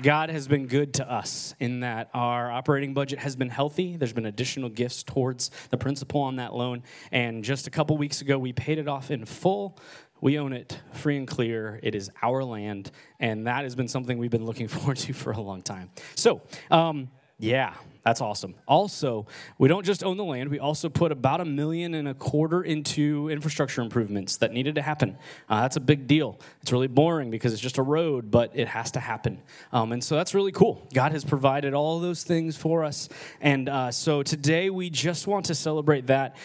God 0.00 0.30
has 0.30 0.48
been 0.48 0.66
good 0.66 0.94
to 0.94 1.12
us 1.12 1.54
in 1.60 1.80
that 1.80 2.08
our 2.14 2.50
operating 2.50 2.94
budget 2.94 3.18
has 3.18 3.36
been 3.36 3.50
healthy. 3.50 3.98
There's 3.98 4.14
been 4.14 4.24
additional 4.24 4.70
gifts 4.70 5.02
towards 5.02 5.50
the 5.68 5.76
principal 5.76 6.22
on 6.22 6.36
that 6.36 6.54
loan. 6.54 6.84
And 7.12 7.44
just 7.44 7.66
a 7.66 7.70
couple 7.70 7.98
weeks 7.98 8.22
ago, 8.22 8.38
we 8.38 8.54
paid 8.54 8.78
it 8.78 8.88
off 8.88 9.10
in 9.10 9.26
full. 9.26 9.78
We 10.22 10.38
own 10.38 10.54
it 10.54 10.80
free 10.94 11.18
and 11.18 11.28
clear. 11.28 11.78
It 11.82 11.94
is 11.94 12.10
our 12.22 12.42
land. 12.42 12.90
And 13.20 13.46
that 13.46 13.64
has 13.64 13.74
been 13.74 13.88
something 13.88 14.16
we've 14.16 14.30
been 14.30 14.46
looking 14.46 14.68
forward 14.68 14.96
to 14.96 15.12
for 15.12 15.32
a 15.32 15.40
long 15.40 15.60
time. 15.60 15.90
So, 16.14 16.40
um, 16.70 17.10
yeah, 17.38 17.74
that's 18.02 18.20
awesome. 18.20 18.54
Also, 18.66 19.26
we 19.58 19.68
don't 19.68 19.84
just 19.84 20.02
own 20.04 20.16
the 20.16 20.24
land, 20.24 20.50
we 20.50 20.58
also 20.58 20.88
put 20.88 21.12
about 21.12 21.40
a 21.40 21.44
million 21.44 21.94
and 21.94 22.08
a 22.08 22.14
quarter 22.14 22.62
into 22.62 23.28
infrastructure 23.28 23.80
improvements 23.80 24.36
that 24.38 24.52
needed 24.52 24.74
to 24.76 24.82
happen. 24.82 25.16
Uh, 25.48 25.62
that's 25.62 25.76
a 25.76 25.80
big 25.80 26.06
deal. 26.06 26.38
It's 26.62 26.72
really 26.72 26.86
boring 26.88 27.30
because 27.30 27.52
it's 27.52 27.62
just 27.62 27.78
a 27.78 27.82
road, 27.82 28.30
but 28.30 28.50
it 28.54 28.68
has 28.68 28.90
to 28.92 29.00
happen. 29.00 29.42
Um, 29.72 29.92
and 29.92 30.02
so 30.02 30.16
that's 30.16 30.34
really 30.34 30.52
cool. 30.52 30.86
God 30.92 31.12
has 31.12 31.24
provided 31.24 31.74
all 31.74 32.00
those 32.00 32.22
things 32.22 32.56
for 32.56 32.84
us. 32.84 33.08
And 33.40 33.68
uh, 33.68 33.90
so 33.90 34.22
today 34.22 34.70
we 34.70 34.90
just 34.90 35.26
want 35.26 35.46
to 35.46 35.54
celebrate 35.54 36.06
that 36.06 36.36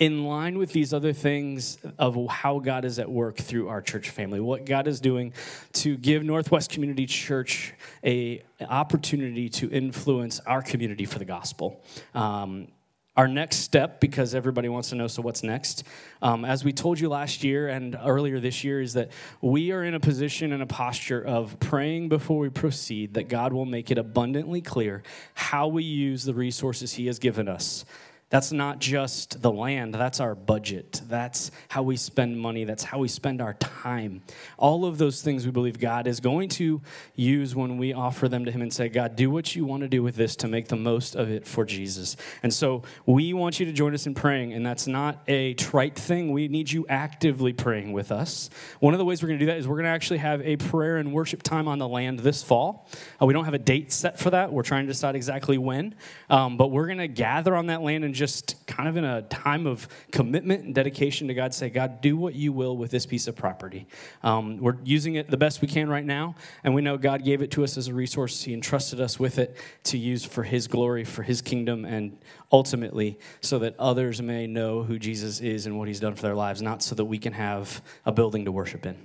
in 0.00 0.24
line 0.24 0.56
with 0.56 0.72
these 0.72 0.94
other 0.94 1.12
things 1.12 1.76
of 1.98 2.16
how 2.28 2.58
God 2.58 2.86
is 2.86 2.98
at 2.98 3.10
work 3.10 3.36
through 3.36 3.68
our 3.68 3.82
church 3.82 4.08
family, 4.08 4.40
what 4.40 4.64
God 4.64 4.88
is 4.88 4.98
doing 4.98 5.34
to 5.74 5.98
give 5.98 6.24
Northwest 6.24 6.70
Community 6.70 7.04
Church 7.04 7.74
a 8.02 8.42
opportunity 8.62 9.50
to 9.50 9.70
influence 9.70 10.40
our 10.40 10.62
community 10.62 11.04
for 11.04 11.18
the 11.18 11.26
gospel. 11.26 11.84
Um, 12.14 12.68
our 13.14 13.28
next 13.28 13.56
step, 13.56 14.00
because 14.00 14.34
everybody 14.34 14.70
wants 14.70 14.88
to 14.90 14.94
know, 14.94 15.06
so 15.06 15.20
what's 15.20 15.42
next? 15.42 15.84
Um, 16.22 16.46
as 16.46 16.64
we 16.64 16.72
told 16.72 16.98
you 16.98 17.10
last 17.10 17.44
year 17.44 17.68
and 17.68 17.98
earlier 18.02 18.40
this 18.40 18.64
year, 18.64 18.80
is 18.80 18.94
that 18.94 19.10
we 19.42 19.72
are 19.72 19.84
in 19.84 19.92
a 19.92 20.00
position 20.00 20.52
and 20.52 20.62
a 20.62 20.66
posture 20.66 21.20
of 21.20 21.60
praying 21.60 22.08
before 22.08 22.38
we 22.38 22.48
proceed 22.48 23.14
that 23.14 23.28
God 23.28 23.52
will 23.52 23.66
make 23.66 23.90
it 23.90 23.98
abundantly 23.98 24.62
clear 24.62 25.02
how 25.34 25.68
we 25.68 25.84
use 25.84 26.24
the 26.24 26.32
resources 26.32 26.94
He 26.94 27.06
has 27.06 27.18
given 27.18 27.48
us 27.48 27.84
that's 28.30 28.52
not 28.52 28.78
just 28.78 29.42
the 29.42 29.50
land, 29.50 29.92
that's 29.92 30.20
our 30.20 30.36
budget. 30.36 31.02
That's 31.08 31.50
how 31.68 31.82
we 31.82 31.96
spend 31.96 32.38
money, 32.38 32.62
that's 32.62 32.84
how 32.84 33.00
we 33.00 33.08
spend 33.08 33.42
our 33.42 33.54
time. 33.54 34.22
All 34.56 34.84
of 34.84 34.98
those 34.98 35.20
things 35.20 35.44
we 35.44 35.50
believe 35.50 35.80
God 35.80 36.06
is 36.06 36.20
going 36.20 36.48
to 36.50 36.80
use 37.16 37.56
when 37.56 37.76
we 37.76 37.92
offer 37.92 38.28
them 38.28 38.44
to 38.44 38.52
Him 38.52 38.62
and 38.62 38.72
say, 38.72 38.88
God, 38.88 39.16
do 39.16 39.30
what 39.30 39.56
you 39.56 39.64
want 39.64 39.82
to 39.82 39.88
do 39.88 40.04
with 40.04 40.14
this 40.14 40.36
to 40.36 40.48
make 40.48 40.68
the 40.68 40.76
most 40.76 41.16
of 41.16 41.28
it 41.28 41.44
for 41.44 41.64
Jesus. 41.64 42.16
And 42.44 42.54
so 42.54 42.84
we 43.04 43.32
want 43.32 43.58
you 43.58 43.66
to 43.66 43.72
join 43.72 43.94
us 43.94 44.06
in 44.06 44.14
praying, 44.14 44.52
and 44.52 44.64
that's 44.64 44.86
not 44.86 45.24
a 45.26 45.54
trite 45.54 45.96
thing. 45.96 46.30
We 46.30 46.46
need 46.46 46.70
you 46.70 46.86
actively 46.88 47.52
praying 47.52 47.92
with 47.92 48.12
us. 48.12 48.48
One 48.78 48.94
of 48.94 48.98
the 48.98 49.04
ways 49.04 49.24
we're 49.24 49.28
going 49.28 49.40
to 49.40 49.44
do 49.44 49.50
that 49.50 49.58
is 49.58 49.66
we're 49.66 49.76
going 49.76 49.84
to 49.84 49.90
actually 49.90 50.18
have 50.18 50.40
a 50.42 50.56
prayer 50.56 50.98
and 50.98 51.12
worship 51.12 51.42
time 51.42 51.66
on 51.66 51.80
the 51.80 51.88
land 51.88 52.20
this 52.20 52.44
fall. 52.44 52.88
Uh, 53.20 53.26
we 53.26 53.34
don't 53.34 53.46
have 53.46 53.54
a 53.54 53.58
date 53.58 53.90
set 53.90 54.20
for 54.20 54.30
that, 54.30 54.52
we're 54.52 54.62
trying 54.62 54.86
to 54.86 54.92
decide 54.92 55.16
exactly 55.16 55.58
when, 55.58 55.96
um, 56.28 56.56
but 56.56 56.68
we're 56.68 56.86
going 56.86 56.98
to 56.98 57.08
gather 57.08 57.56
on 57.56 57.66
that 57.66 57.82
land 57.82 58.04
and 58.04 58.19
just 58.20 58.66
kind 58.66 58.86
of 58.86 58.98
in 58.98 59.04
a 59.04 59.22
time 59.22 59.66
of 59.66 59.88
commitment 60.12 60.62
and 60.62 60.74
dedication 60.74 61.26
to 61.28 61.34
God, 61.34 61.54
say, 61.54 61.70
God, 61.70 62.02
do 62.02 62.18
what 62.18 62.34
you 62.34 62.52
will 62.52 62.76
with 62.76 62.90
this 62.90 63.06
piece 63.06 63.26
of 63.26 63.34
property. 63.34 63.86
Um, 64.22 64.58
we're 64.58 64.76
using 64.84 65.14
it 65.14 65.30
the 65.30 65.38
best 65.38 65.62
we 65.62 65.68
can 65.68 65.88
right 65.88 66.04
now, 66.04 66.34
and 66.62 66.74
we 66.74 66.82
know 66.82 66.98
God 66.98 67.24
gave 67.24 67.40
it 67.40 67.50
to 67.52 67.64
us 67.64 67.78
as 67.78 67.88
a 67.88 67.94
resource. 67.94 68.42
He 68.42 68.52
entrusted 68.52 69.00
us 69.00 69.18
with 69.18 69.38
it 69.38 69.56
to 69.84 69.96
use 69.96 70.22
for 70.22 70.42
His 70.42 70.68
glory, 70.68 71.04
for 71.04 71.22
His 71.22 71.40
kingdom, 71.40 71.86
and 71.86 72.18
ultimately 72.52 73.18
so 73.40 73.58
that 73.60 73.74
others 73.78 74.20
may 74.20 74.46
know 74.46 74.82
who 74.82 74.98
Jesus 74.98 75.40
is 75.40 75.64
and 75.64 75.78
what 75.78 75.88
He's 75.88 76.00
done 76.00 76.14
for 76.14 76.22
their 76.22 76.34
lives, 76.34 76.60
not 76.60 76.82
so 76.82 76.94
that 76.94 77.06
we 77.06 77.16
can 77.16 77.32
have 77.32 77.80
a 78.04 78.12
building 78.12 78.44
to 78.44 78.52
worship 78.52 78.84
in. 78.84 78.96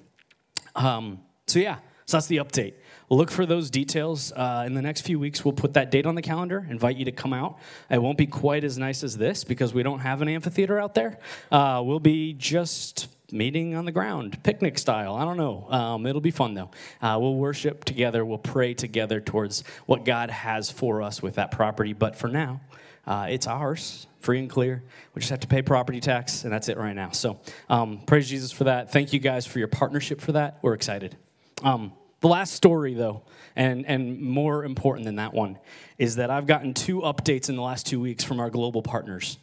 Um, 0.76 1.22
so, 1.48 1.60
yeah. 1.60 1.78
So 2.06 2.18
that's 2.18 2.28
the 2.28 2.38
update. 2.38 2.74
Look 3.10 3.30
for 3.30 3.46
those 3.46 3.70
details. 3.70 4.32
Uh, 4.32 4.64
in 4.66 4.74
the 4.74 4.82
next 4.82 5.02
few 5.02 5.20
weeks, 5.20 5.46
we'll 5.46 5.54
put 5.54 5.74
that 5.74 5.92
date 5.92 6.06
on 6.06 6.16
the 6.16 6.22
calendar, 6.22 6.66
invite 6.70 6.98
you 6.98 7.06
to 7.06 7.12
come 7.12 7.34
out. 7.34 7.60
It 7.90 8.02
won't 8.02 8.18
be 8.18 8.26
quite 8.26 8.64
as 8.64 8.78
nice 8.78 9.04
as 9.04 9.18
this 9.18 9.44
because 9.44 9.74
we 9.74 9.84
don't 9.84 10.00
have 10.00 10.22
an 10.22 10.28
amphitheater 10.28 10.80
out 10.80 10.96
there. 10.96 11.20
Uh, 11.52 11.82
we'll 11.86 12.00
be 12.00 12.34
just 12.34 13.08
meeting 13.32 13.76
on 13.76 13.86
the 13.86 13.92
ground, 13.92 14.42
picnic 14.44 14.78
style. 14.78 15.16
I 15.16 15.26
don't 15.26 15.38
know. 15.38 15.68
Um, 15.70 16.06
it'll 16.06 16.22
be 16.22 16.32
fun 16.32 16.54
though. 16.54 16.72
Uh, 17.02 17.18
we'll 17.20 17.36
worship 17.36 17.84
together, 17.84 18.26
we'll 18.26 18.38
pray 18.38 18.74
together 18.74 19.20
towards 19.20 19.64
what 19.86 20.06
God 20.06 20.30
has 20.30 20.72
for 20.72 21.02
us 21.02 21.22
with 21.22 21.36
that 21.36 21.52
property. 21.52 21.94
But 21.94 22.16
for 22.16 22.28
now, 22.28 22.62
uh, 23.06 23.28
it's 23.30 23.48
ours, 23.48 24.08
free 24.20 24.40
and 24.40 24.50
clear. 24.50 24.84
We 25.14 25.20
just 25.20 25.30
have 25.30 25.42
to 25.42 25.48
pay 25.48 25.62
property 25.62 26.00
tax, 26.00 26.44
and 26.44 26.52
that's 26.52 26.70
it 26.70 26.78
right 26.78 26.96
now. 26.96 27.12
So 27.12 27.40
um, 27.70 28.02
praise 28.06 28.30
Jesus 28.30 28.52
for 28.52 28.66
that. 28.66 28.92
Thank 28.92 29.14
you 29.14 29.20
guys 29.20 29.46
for 29.46 29.60
your 29.60 29.68
partnership 29.68 30.22
for 30.22 30.32
that. 30.32 30.58
We're 30.62 30.74
excited. 30.74 31.16
Um, 31.64 31.94
the 32.26 32.32
last 32.32 32.54
story, 32.54 32.96
though, 32.96 33.22
and, 33.56 33.86
and 33.86 34.20
more 34.20 34.66
important 34.66 35.06
than 35.06 35.18
that 35.18 35.32
one, 35.32 35.60
is 36.00 36.16
that 36.16 36.32
I've 36.32 36.48
gotten 36.48 36.74
two 36.74 37.02
updates 37.02 37.50
in 37.50 37.56
the 37.56 37.62
last 37.62 37.86
two 37.86 38.00
weeks 38.00 38.24
from 38.24 38.40
our 38.40 38.50
global 38.50 38.82
partners. 38.82 39.38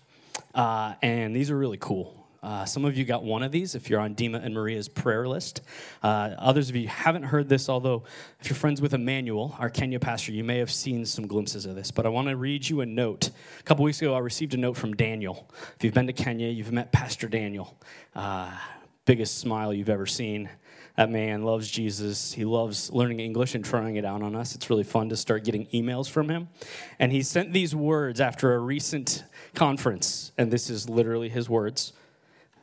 Uh, 0.52 0.94
and 1.00 1.34
these 1.34 1.48
are 1.48 1.56
really 1.56 1.76
cool. 1.76 2.26
Uh, 2.42 2.64
some 2.64 2.84
of 2.84 2.96
you 2.96 3.04
got 3.04 3.22
one 3.22 3.44
of 3.44 3.52
these 3.52 3.76
if 3.76 3.88
you're 3.88 4.00
on 4.00 4.16
Dima 4.16 4.44
and 4.44 4.52
Maria's 4.52 4.88
prayer 4.88 5.28
list. 5.28 5.60
Uh, 6.02 6.34
others 6.36 6.70
of 6.70 6.74
you 6.74 6.88
haven't 6.88 7.22
heard 7.22 7.48
this, 7.48 7.68
although 7.68 8.02
if 8.40 8.50
you're 8.50 8.56
friends 8.56 8.82
with 8.82 8.94
Emmanuel, 8.94 9.54
our 9.60 9.70
Kenya 9.70 10.00
pastor, 10.00 10.32
you 10.32 10.42
may 10.42 10.58
have 10.58 10.72
seen 10.72 11.06
some 11.06 11.28
glimpses 11.28 11.66
of 11.66 11.76
this. 11.76 11.92
But 11.92 12.04
I 12.04 12.08
want 12.08 12.30
to 12.30 12.36
read 12.36 12.68
you 12.68 12.80
a 12.80 12.86
note. 12.86 13.30
A 13.60 13.62
couple 13.62 13.84
weeks 13.84 14.02
ago, 14.02 14.12
I 14.12 14.18
received 14.18 14.54
a 14.54 14.56
note 14.56 14.76
from 14.76 14.94
Daniel. 14.94 15.48
If 15.76 15.84
you've 15.84 15.94
been 15.94 16.08
to 16.08 16.12
Kenya, 16.12 16.48
you've 16.48 16.72
met 16.72 16.90
Pastor 16.90 17.28
Daniel. 17.28 17.78
Uh, 18.12 18.50
biggest 19.04 19.38
smile 19.38 19.72
you've 19.72 19.88
ever 19.88 20.06
seen. 20.06 20.48
That 20.96 21.10
man 21.10 21.42
loves 21.42 21.70
Jesus. 21.70 22.34
He 22.34 22.44
loves 22.44 22.90
learning 22.92 23.20
English 23.20 23.54
and 23.54 23.64
trying 23.64 23.96
it 23.96 24.04
out 24.04 24.22
on 24.22 24.36
us. 24.36 24.54
It's 24.54 24.68
really 24.68 24.84
fun 24.84 25.08
to 25.08 25.16
start 25.16 25.44
getting 25.44 25.66
emails 25.66 26.08
from 26.08 26.28
him. 26.28 26.48
And 26.98 27.12
he 27.12 27.22
sent 27.22 27.52
these 27.52 27.74
words 27.74 28.20
after 28.20 28.54
a 28.54 28.58
recent 28.58 29.24
conference, 29.54 30.32
and 30.36 30.50
this 30.50 30.68
is 30.68 30.88
literally 30.88 31.28
his 31.28 31.48
words 31.48 31.92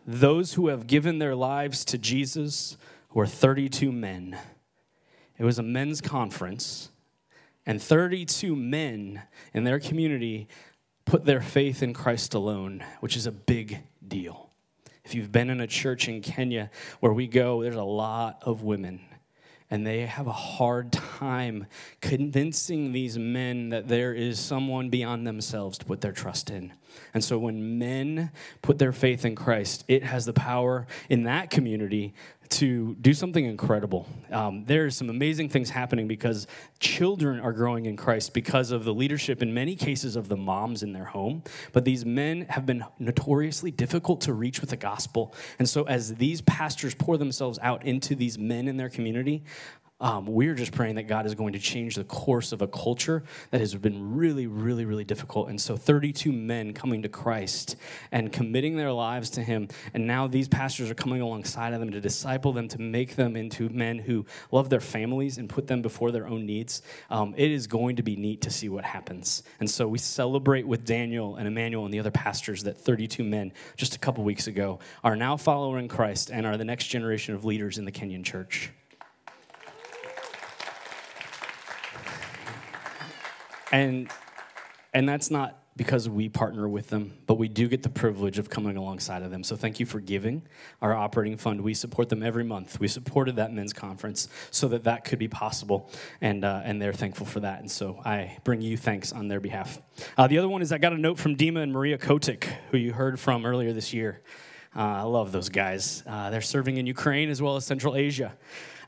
those 0.10 0.54
who 0.54 0.70
have 0.70 0.88
given 0.88 1.20
their 1.20 1.36
lives 1.36 1.86
to 1.86 1.98
Jesus 1.98 2.78
were 3.14 3.28
32 3.28 3.92
men. 3.92 4.36
It 5.38 5.44
was 5.44 5.60
a 5.60 5.64
men's 5.64 6.02
conference, 6.02 6.90
and 7.64 7.80
32 7.80 8.56
men 8.56 9.22
in 9.54 9.66
their 9.66 9.80
community 9.80 10.48
put 11.06 11.26
their 11.26 11.42
faith 11.42 11.84
in 11.84 11.94
Christ 11.94 12.34
alone, 12.34 12.84
which 13.02 13.16
is 13.16 13.28
a 13.28 13.32
big 13.32 13.84
deal. 14.06 14.49
If 15.10 15.16
you've 15.16 15.32
been 15.32 15.50
in 15.50 15.60
a 15.60 15.66
church 15.66 16.08
in 16.08 16.22
Kenya 16.22 16.70
where 17.00 17.12
we 17.12 17.26
go, 17.26 17.64
there's 17.64 17.76
a 17.76 17.82
lot 17.82 18.44
of 18.44 18.62
women 18.62 19.02
and 19.72 19.84
they 19.84 20.02
have 20.02 20.28
a 20.28 20.32
hard 20.32 20.92
time 20.92 21.66
convincing 22.00 22.92
these 22.92 23.18
men 23.18 23.70
that 23.70 23.88
there 23.88 24.14
is 24.14 24.40
someone 24.40 24.92
beyond 24.92 25.26
themselves 25.26 25.80
to 25.80 25.86
put 25.86 26.02
their 26.02 26.12
trust 26.12 26.52
in. 26.52 26.74
And 27.14 27.24
so 27.24 27.38
when 27.38 27.78
men 27.78 28.32
put 28.62 28.80
their 28.80 28.92
faith 28.92 29.26
in 29.26 29.36
Christ, 29.36 29.84
it 29.88 30.04
has 30.04 30.26
the 30.26 30.34
power 30.34 30.88
in 31.10 31.24
that 31.24 31.50
community 31.50 32.14
to 32.50 32.96
do 32.96 33.14
something 33.14 33.46
incredible. 33.46 34.08
Um, 34.32 34.66
there's 34.66 34.96
some 34.98 35.10
amazing 35.10 35.50
things 35.50 35.70
happening 35.70 36.08
because 36.08 36.48
children 36.80 37.40
are 37.40 37.54
growing 37.54 37.86
in 37.86 37.96
Christ 37.96 38.34
because 38.34 38.72
of 38.72 38.86
the 38.86 38.94
leadership, 38.94 39.44
in 39.44 39.54
many 39.54 39.76
cases, 39.76 40.16
of 40.16 40.30
the 40.30 40.36
moms 40.36 40.82
in 40.82 40.92
their 40.92 41.06
home. 41.06 41.44
But 41.74 41.86
these 41.86 42.06
men 42.06 42.48
have 42.50 42.66
been 42.66 42.84
notoriously 42.98 43.70
difficult 43.70 44.22
to 44.22 44.34
reach 44.34 44.62
with 44.62 44.72
the 44.72 44.78
gospel. 44.78 45.34
And 45.60 45.70
so, 45.70 45.84
as 45.84 46.16
these 46.16 46.42
pastors 46.42 46.96
pour 46.96 47.18
themselves 47.18 47.60
out 47.62 47.86
into 47.86 48.16
these 48.16 48.40
men 48.40 48.68
in 48.68 48.78
their 48.78 48.90
community, 48.90 49.44
um, 50.02 50.26
we're 50.26 50.56
just 50.56 50.72
praying 50.72 50.96
that 50.96 51.08
God 51.08 51.26
is 51.26 51.36
going 51.36 51.54
to 51.54 51.60
change 51.60 51.96
the 51.96 52.06
course 52.06 52.54
of 52.54 52.62
a 52.62 52.68
culture 52.68 53.24
that 53.52 53.60
has 53.60 53.76
been 53.76 54.16
really, 54.16 54.48
really, 54.48 54.86
really 54.86 55.04
difficult. 55.04 55.50
And 55.50 55.60
so, 55.60 55.76
32 55.76 56.32
men 56.32 56.74
coming 56.74 57.02
to 57.02 57.10
Christ 57.10 57.76
and 58.10 58.32
committing 58.32 58.78
their 58.78 58.94
lives 58.94 59.30
to 59.32 59.44
Him. 59.44 59.68
And 59.94 60.08
now 60.08 60.28
these 60.28 60.48
pastors 60.48 60.90
are 60.90 60.96
coming 60.96 61.20
alongside 61.20 61.74
of 61.74 61.82
them 61.82 61.92
to 61.92 62.00
disciple 62.00 62.54
them, 62.54 62.70
to 62.70 62.80
make 62.80 63.18
them 63.18 63.36
into 63.36 63.68
men 63.68 64.00
who 64.00 64.26
love 64.52 64.70
their 64.70 64.80
families 64.80 65.38
and 65.38 65.50
put 65.50 65.68
them 65.68 65.82
before 65.82 66.12
their 66.12 66.28
own 66.28 66.46
needs. 66.46 66.82
Um, 67.10 67.34
it 67.36 67.52
is 67.52 67.68
going 67.68 67.98
to 67.98 68.04
be 68.04 68.16
neat 68.16 68.42
to 68.42 68.50
see 68.50 68.70
what 68.70 68.86
happens. 68.86 69.44
And 69.60 69.70
so, 69.70 69.86
we 69.86 69.98
celebrate 69.98 70.66
with 70.66 70.86
Daniel 70.86 71.36
and 71.36 71.46
Emmanuel 71.46 71.84
and 71.84 71.94
the 71.94 72.00
other 72.00 72.12
pastors 72.12 72.64
that 72.64 72.78
32 72.78 73.22
men 73.26 73.52
just 73.76 73.96
a 73.96 74.00
couple 74.00 74.24
weeks 74.24 74.48
ago 74.48 74.80
are 75.04 75.18
now 75.18 75.36
following 75.36 75.90
Christ 75.90 76.30
and 76.32 76.46
are 76.46 76.56
the 76.56 76.64
next 76.64 76.88
generation 76.88 77.36
of 77.36 77.44
leaders 77.44 77.78
in 77.78 77.84
the 77.84 77.92
Kenyan 77.92 78.24
church. 78.24 78.72
And 83.72 84.10
and 84.94 85.08
that's 85.08 85.30
not 85.30 85.60
because 85.80 86.10
we 86.10 86.28
partner 86.28 86.68
with 86.68 86.90
them, 86.90 87.14
but 87.26 87.36
we 87.36 87.48
do 87.48 87.70
get 87.70 87.84
the 87.84 87.90
privilege 87.90 88.38
of 88.38 88.50
coming 88.50 88.76
alongside 88.76 89.24
of 89.24 89.32
them. 89.32 89.46
So 89.46 89.56
thank 89.56 89.80
you 89.80 89.86
for 89.86 90.02
giving 90.02 90.42
our 90.82 90.94
operating 90.94 91.38
fund. 91.38 91.62
We 91.62 91.74
support 91.74 92.10
them 92.10 92.22
every 92.22 92.44
month. 92.44 92.82
We 92.82 92.90
supported 92.90 93.38
that 93.38 93.54
men's 93.54 93.72
conference 93.72 94.28
so 94.52 94.68
that 94.68 94.84
that 94.84 95.06
could 95.06 95.20
be 95.20 95.30
possible, 95.30 95.90
and 96.20 96.44
uh, 96.44 96.62
and 96.66 96.82
they're 96.82 96.92
thankful 96.92 97.26
for 97.26 97.40
that. 97.42 97.62
And 97.62 97.72
so 97.72 98.02
I 98.04 98.38
bring 98.44 98.62
you 98.62 98.76
thanks 98.76 99.14
on 99.14 99.30
their 99.30 99.40
behalf. 99.40 99.82
Uh, 100.18 100.28
the 100.28 100.38
other 100.38 100.50
one 100.50 100.62
is 100.62 100.74
I 100.74 100.80
got 100.80 100.92
a 100.92 100.98
note 100.98 101.18
from 101.18 101.38
Dima 101.38 101.64
and 101.64 101.72
Maria 101.72 101.98
Kotik, 101.98 102.44
who 102.72 102.78
you 102.78 102.92
heard 102.92 103.20
from 103.20 103.46
earlier 103.46 103.72
this 103.72 103.94
year. 103.94 104.22
Uh, 104.76 104.80
I 104.80 105.02
love 105.02 105.32
those 105.32 105.50
guys. 105.50 106.04
Uh, 106.06 106.30
they're 106.30 106.42
serving 106.42 106.78
in 106.78 106.86
Ukraine 106.86 107.30
as 107.30 107.42
well 107.42 107.56
as 107.56 107.66
Central 107.66 107.96
Asia 107.96 108.38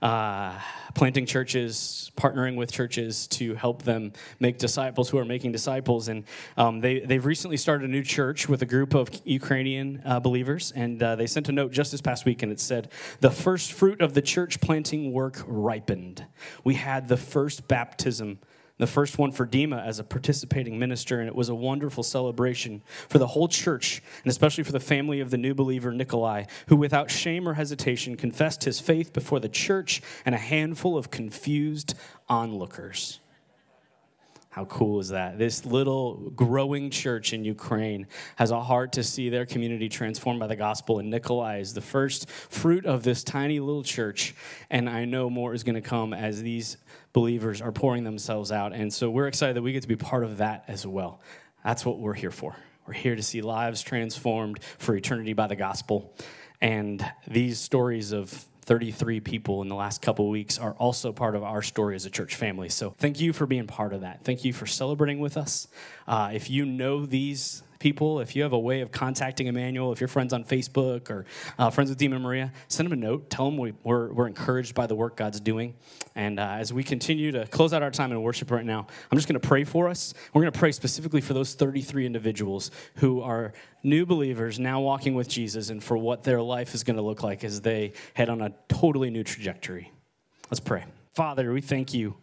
uh, 0.01 0.59
planting 0.95 1.25
churches, 1.25 2.11
partnering 2.17 2.55
with 2.55 2.71
churches 2.71 3.27
to 3.27 3.53
help 3.55 3.83
them 3.83 4.11
make 4.39 4.57
disciples 4.57 5.09
who 5.09 5.17
are 5.17 5.25
making 5.25 5.51
disciples. 5.51 6.07
And 6.07 6.23
um, 6.57 6.79
they, 6.79 6.99
they've 6.99 7.23
recently 7.23 7.57
started 7.57 7.89
a 7.89 7.91
new 7.91 8.03
church 8.03 8.49
with 8.49 8.61
a 8.61 8.65
group 8.65 8.93
of 8.93 9.09
Ukrainian 9.23 10.01
uh, 10.03 10.19
believers. 10.19 10.71
And 10.75 11.01
uh, 11.01 11.15
they 11.15 11.27
sent 11.27 11.49
a 11.49 11.51
note 11.51 11.71
just 11.71 11.91
this 11.91 12.01
past 12.01 12.25
week, 12.25 12.41
and 12.41 12.51
it 12.51 12.59
said, 12.59 12.89
The 13.19 13.31
first 13.31 13.73
fruit 13.73 14.01
of 14.01 14.13
the 14.13 14.21
church 14.21 14.59
planting 14.59 15.13
work 15.13 15.43
ripened. 15.45 16.25
We 16.63 16.75
had 16.75 17.07
the 17.07 17.17
first 17.17 17.67
baptism 17.67 18.39
the 18.81 18.87
first 18.87 19.19
one 19.19 19.31
for 19.31 19.45
Dima 19.45 19.85
as 19.85 19.99
a 19.99 20.03
participating 20.03 20.79
minister, 20.79 21.19
and 21.19 21.27
it 21.27 21.35
was 21.35 21.49
a 21.49 21.55
wonderful 21.55 22.01
celebration 22.01 22.81
for 23.07 23.19
the 23.19 23.27
whole 23.27 23.47
church, 23.47 24.01
and 24.23 24.31
especially 24.31 24.63
for 24.63 24.71
the 24.71 24.79
family 24.79 25.19
of 25.19 25.29
the 25.29 25.37
new 25.37 25.53
believer 25.53 25.93
Nikolai, 25.93 26.45
who 26.67 26.75
without 26.75 27.11
shame 27.11 27.47
or 27.47 27.53
hesitation 27.53 28.17
confessed 28.17 28.63
his 28.63 28.79
faith 28.79 29.13
before 29.13 29.39
the 29.39 29.47
church 29.47 30.01
and 30.25 30.33
a 30.33 30.39
handful 30.39 30.97
of 30.97 31.11
confused 31.11 31.93
onlookers. 32.27 33.20
How 34.51 34.65
cool 34.65 34.99
is 34.99 35.07
that? 35.09 35.39
This 35.39 35.65
little 35.65 36.29
growing 36.35 36.89
church 36.89 37.31
in 37.31 37.45
Ukraine 37.45 38.05
has 38.35 38.51
a 38.51 38.59
heart 38.59 38.91
to 38.93 39.03
see 39.03 39.29
their 39.29 39.45
community 39.45 39.87
transformed 39.87 40.41
by 40.41 40.47
the 40.47 40.57
gospel, 40.57 40.99
and 40.99 41.09
Nikolai 41.09 41.59
is 41.59 41.73
the 41.73 41.79
first 41.79 42.29
fruit 42.29 42.85
of 42.85 43.03
this 43.03 43.23
tiny 43.23 43.61
little 43.61 43.81
church. 43.81 44.35
And 44.69 44.89
I 44.89 45.05
know 45.05 45.29
more 45.29 45.53
is 45.53 45.63
going 45.63 45.75
to 45.75 45.81
come 45.81 46.13
as 46.13 46.41
these 46.41 46.75
believers 47.13 47.61
are 47.61 47.71
pouring 47.71 48.03
themselves 48.03 48.51
out. 48.51 48.73
And 48.73 48.93
so 48.93 49.09
we're 49.09 49.27
excited 49.27 49.55
that 49.55 49.61
we 49.61 49.71
get 49.71 49.83
to 49.83 49.87
be 49.87 49.95
part 49.95 50.25
of 50.25 50.39
that 50.39 50.65
as 50.67 50.85
well. 50.85 51.21
That's 51.63 51.85
what 51.85 51.99
we're 51.99 52.13
here 52.13 52.29
for. 52.29 52.53
We're 52.85 52.93
here 52.93 53.15
to 53.15 53.23
see 53.23 53.41
lives 53.41 53.81
transformed 53.81 54.61
for 54.77 54.97
eternity 54.97 55.31
by 55.31 55.47
the 55.47 55.55
gospel. 55.55 56.13
And 56.59 57.09
these 57.25 57.57
stories 57.57 58.11
of 58.11 58.45
33 58.71 59.19
people 59.19 59.61
in 59.61 59.67
the 59.67 59.75
last 59.75 60.01
couple 60.01 60.29
weeks 60.29 60.57
are 60.57 60.71
also 60.75 61.11
part 61.11 61.35
of 61.35 61.43
our 61.43 61.61
story 61.61 61.93
as 61.93 62.05
a 62.05 62.09
church 62.09 62.35
family. 62.35 62.69
So 62.69 62.95
thank 62.97 63.19
you 63.19 63.33
for 63.33 63.45
being 63.45 63.67
part 63.67 63.91
of 63.91 63.99
that. 63.99 64.23
Thank 64.23 64.45
you 64.45 64.53
for 64.53 64.65
celebrating 64.65 65.19
with 65.19 65.35
us. 65.35 65.67
Uh, 66.07 66.31
if 66.33 66.49
you 66.49 66.63
know 66.65 67.05
these 67.05 67.63
people, 67.81 68.19
if 68.19 68.35
you 68.35 68.43
have 68.43 68.53
a 68.53 68.59
way 68.59 68.81
of 68.81 68.91
contacting 68.91 69.47
Emmanuel, 69.47 69.91
if 69.91 69.99
you're 69.99 70.07
friends 70.07 70.31
on 70.31 70.43
Facebook 70.43 71.09
or 71.09 71.25
uh, 71.57 71.71
friends 71.71 71.89
with 71.89 71.99
Dima 71.99 72.13
and 72.13 72.23
Maria, 72.23 72.53
send 72.67 72.85
them 72.85 72.93
a 72.93 73.01
note. 73.01 73.29
Tell 73.29 73.45
them 73.45 73.57
we, 73.57 73.73
are 73.85 74.13
we're 74.13 74.27
encouraged 74.27 74.75
by 74.75 74.85
the 74.85 74.95
work 74.95 75.17
God's 75.17 75.39
doing. 75.39 75.73
And 76.15 76.39
uh, 76.39 76.43
as 76.59 76.71
we 76.71 76.83
continue 76.83 77.31
to 77.31 77.47
close 77.47 77.73
out 77.73 77.81
our 77.81 77.89
time 77.89 78.11
in 78.11 78.21
worship 78.21 78.51
right 78.51 78.63
now, 78.63 78.85
I'm 79.11 79.17
just 79.17 79.27
going 79.27 79.39
to 79.39 79.45
pray 79.45 79.63
for 79.63 79.89
us. 79.89 80.13
We're 80.31 80.43
going 80.43 80.53
to 80.53 80.59
pray 80.59 80.71
specifically 80.71 81.21
for 81.21 81.33
those 81.33 81.55
33 81.55 82.05
individuals 82.05 82.69
who 82.97 83.21
are 83.21 83.53
new 83.83 84.05
believers 84.05 84.59
now 84.59 84.79
walking 84.79 85.15
with 85.15 85.27
Jesus 85.27 85.71
and 85.71 85.83
for 85.83 85.97
what 85.97 86.23
their 86.23 86.41
life 86.41 86.75
is 86.75 86.83
going 86.83 86.97
to 86.97 87.01
look 87.01 87.23
like 87.23 87.43
as 87.43 87.61
they 87.61 87.93
head 88.13 88.29
on 88.29 88.41
a 88.41 88.53
totally 88.69 89.09
new 89.09 89.23
trajectory. 89.23 89.91
Let's 90.51 90.59
pray. 90.59 90.85
Father, 91.15 91.51
we 91.51 91.61
thank 91.61 91.95
you 91.95 92.15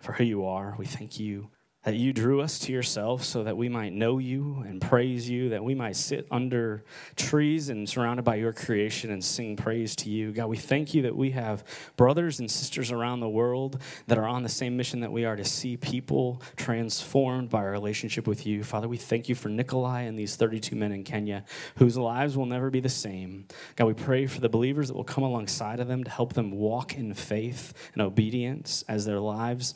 for 0.00 0.12
who 0.12 0.24
you 0.24 0.46
are. 0.46 0.76
We 0.78 0.86
thank 0.86 1.18
you 1.18 1.50
that 1.84 1.96
you 1.96 2.12
drew 2.12 2.42
us 2.42 2.58
to 2.58 2.72
yourself 2.72 3.24
so 3.24 3.42
that 3.42 3.56
we 3.56 3.66
might 3.66 3.94
know 3.94 4.18
you 4.18 4.62
and 4.68 4.82
praise 4.82 5.30
you, 5.30 5.48
that 5.48 5.64
we 5.64 5.74
might 5.74 5.96
sit 5.96 6.26
under 6.30 6.84
trees 7.16 7.70
and 7.70 7.88
surrounded 7.88 8.22
by 8.22 8.34
your 8.34 8.52
creation 8.52 9.10
and 9.10 9.24
sing 9.24 9.56
praise 9.56 9.96
to 9.96 10.10
you. 10.10 10.30
God, 10.30 10.48
we 10.48 10.58
thank 10.58 10.92
you 10.92 11.00
that 11.02 11.16
we 11.16 11.30
have 11.30 11.64
brothers 11.96 12.38
and 12.38 12.50
sisters 12.50 12.90
around 12.90 13.20
the 13.20 13.30
world 13.30 13.80
that 14.08 14.18
are 14.18 14.28
on 14.28 14.42
the 14.42 14.48
same 14.50 14.76
mission 14.76 15.00
that 15.00 15.10
we 15.10 15.24
are 15.24 15.36
to 15.36 15.44
see 15.44 15.78
people 15.78 16.42
transformed 16.54 17.48
by 17.48 17.60
our 17.60 17.70
relationship 17.70 18.26
with 18.26 18.44
you. 18.44 18.62
Father, 18.62 18.86
we 18.86 18.98
thank 18.98 19.30
you 19.30 19.34
for 19.34 19.48
Nikolai 19.48 20.02
and 20.02 20.18
these 20.18 20.36
32 20.36 20.76
men 20.76 20.92
in 20.92 21.02
Kenya 21.02 21.44
whose 21.76 21.96
lives 21.96 22.36
will 22.36 22.46
never 22.46 22.68
be 22.68 22.80
the 22.80 22.90
same. 22.90 23.46
God, 23.76 23.86
we 23.86 23.94
pray 23.94 24.26
for 24.26 24.40
the 24.40 24.50
believers 24.50 24.88
that 24.88 24.94
will 24.94 25.04
come 25.04 25.24
alongside 25.24 25.80
of 25.80 25.88
them 25.88 26.04
to 26.04 26.10
help 26.10 26.34
them 26.34 26.50
walk 26.50 26.94
in 26.94 27.14
faith 27.14 27.72
and 27.94 28.02
obedience 28.02 28.84
as 28.86 29.06
their 29.06 29.20
lives 29.20 29.74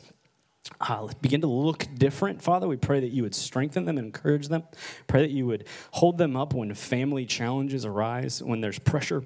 uh, 0.81 1.07
begin 1.21 1.41
to 1.41 1.47
look 1.47 1.87
different, 1.95 2.41
Father. 2.41 2.67
We 2.67 2.77
pray 2.77 2.99
that 2.99 3.11
you 3.11 3.23
would 3.23 3.35
strengthen 3.35 3.85
them 3.85 3.97
and 3.97 4.05
encourage 4.07 4.47
them. 4.47 4.63
Pray 5.07 5.21
that 5.21 5.31
you 5.31 5.45
would 5.45 5.67
hold 5.91 6.17
them 6.17 6.35
up 6.35 6.53
when 6.53 6.73
family 6.73 7.25
challenges 7.25 7.85
arise, 7.85 8.41
when 8.41 8.61
there's 8.61 8.79
pressure 8.79 9.23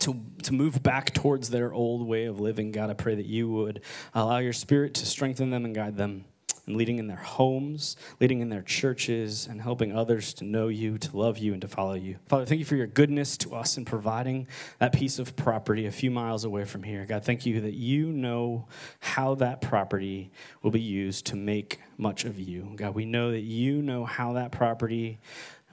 to, 0.00 0.20
to 0.42 0.54
move 0.54 0.82
back 0.82 1.12
towards 1.14 1.50
their 1.50 1.72
old 1.72 2.06
way 2.06 2.26
of 2.26 2.38
living. 2.40 2.70
God, 2.72 2.90
I 2.90 2.94
pray 2.94 3.14
that 3.14 3.26
you 3.26 3.48
would 3.50 3.82
allow 4.14 4.38
your 4.38 4.52
spirit 4.52 4.94
to 4.94 5.06
strengthen 5.06 5.50
them 5.50 5.64
and 5.64 5.74
guide 5.74 5.96
them 5.96 6.24
and 6.68 6.76
leading 6.76 6.98
in 6.98 7.06
their 7.06 7.16
homes, 7.16 7.96
leading 8.20 8.40
in 8.40 8.50
their 8.50 8.62
churches, 8.62 9.46
and 9.50 9.60
helping 9.60 9.96
others 9.96 10.32
to 10.34 10.44
know 10.44 10.68
you, 10.68 10.98
to 10.98 11.16
love 11.16 11.38
you, 11.38 11.52
and 11.52 11.62
to 11.62 11.68
follow 11.68 11.94
you. 11.94 12.16
Father, 12.26 12.44
thank 12.44 12.58
you 12.58 12.64
for 12.64 12.76
your 12.76 12.86
goodness 12.86 13.36
to 13.38 13.54
us 13.54 13.76
in 13.76 13.84
providing 13.84 14.46
that 14.78 14.92
piece 14.92 15.18
of 15.18 15.34
property 15.34 15.86
a 15.86 15.90
few 15.90 16.10
miles 16.10 16.44
away 16.44 16.64
from 16.64 16.82
here. 16.82 17.06
God, 17.06 17.24
thank 17.24 17.46
you 17.46 17.60
that 17.62 17.74
you 17.74 18.12
know 18.12 18.68
how 19.00 19.34
that 19.36 19.60
property 19.60 20.30
will 20.62 20.70
be 20.70 20.80
used 20.80 21.26
to 21.26 21.36
make 21.36 21.80
much 21.96 22.24
of 22.24 22.38
you. 22.38 22.72
God, 22.76 22.94
we 22.94 23.06
know 23.06 23.32
that 23.32 23.40
you 23.40 23.82
know 23.82 24.04
how 24.04 24.34
that 24.34 24.52
property 24.52 25.18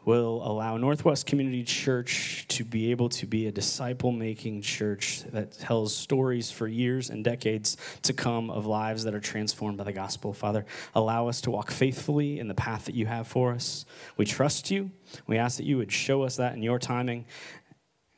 will 0.06 0.42
allow 0.46 0.78
Northwest 0.78 1.26
Community 1.26 1.64
Church 1.64 2.46
to 2.50 2.64
be 2.64 2.92
able 2.92 3.10
to 3.10 3.26
be 3.26 3.48
a 3.48 3.52
disciple 3.52 4.12
making 4.12 4.62
church 4.62 5.24
that 5.32 5.58
tells 5.58 5.96
stories 5.96 6.52
for 6.52 6.68
years 6.68 7.10
and 7.10 7.24
decades 7.24 7.78
to 8.04 8.14
come 8.14 8.50
of 8.50 8.66
lives 8.66 9.04
that 9.04 9.16
are 9.16 9.20
transformed 9.20 9.78
by 9.78 9.84
the 9.84 9.94
gospel. 9.94 10.34
Father, 10.34 10.66
allow 10.94 11.28
us 11.28 11.42
to 11.42 11.52
walk 11.52 11.72
faithfully 11.72 12.40
in 12.40 12.48
the 12.48 12.54
path 12.54 12.86
that 12.86 12.96
you 12.96 13.06
have 13.08 13.28
for 13.28 13.52
us. 13.52 13.86
We 14.18 14.26
trust 14.26 14.72
you. 14.72 14.92
We 15.28 15.38
ask 15.38 15.58
that 15.58 15.66
you 15.66 15.78
would 15.78 15.92
show 15.92 16.24
us 16.24 16.36
that 16.38 16.54
in 16.54 16.64
your 16.64 16.80
timing. 16.80 17.26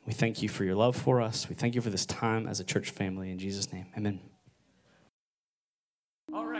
We 0.06 0.12
thank 0.12 0.42
you 0.42 0.48
for 0.48 0.64
your 0.64 0.74
love 0.74 0.96
for 0.96 1.20
us. 1.20 1.48
We 1.48 1.54
thank 1.54 1.74
you 1.74 1.80
for 1.80 1.90
this 1.90 2.06
time 2.06 2.46
as 2.46 2.60
a 2.60 2.64
church 2.64 2.90
family. 2.90 3.30
In 3.30 3.38
Jesus' 3.38 3.72
name, 3.72 3.86
amen. 3.96 4.20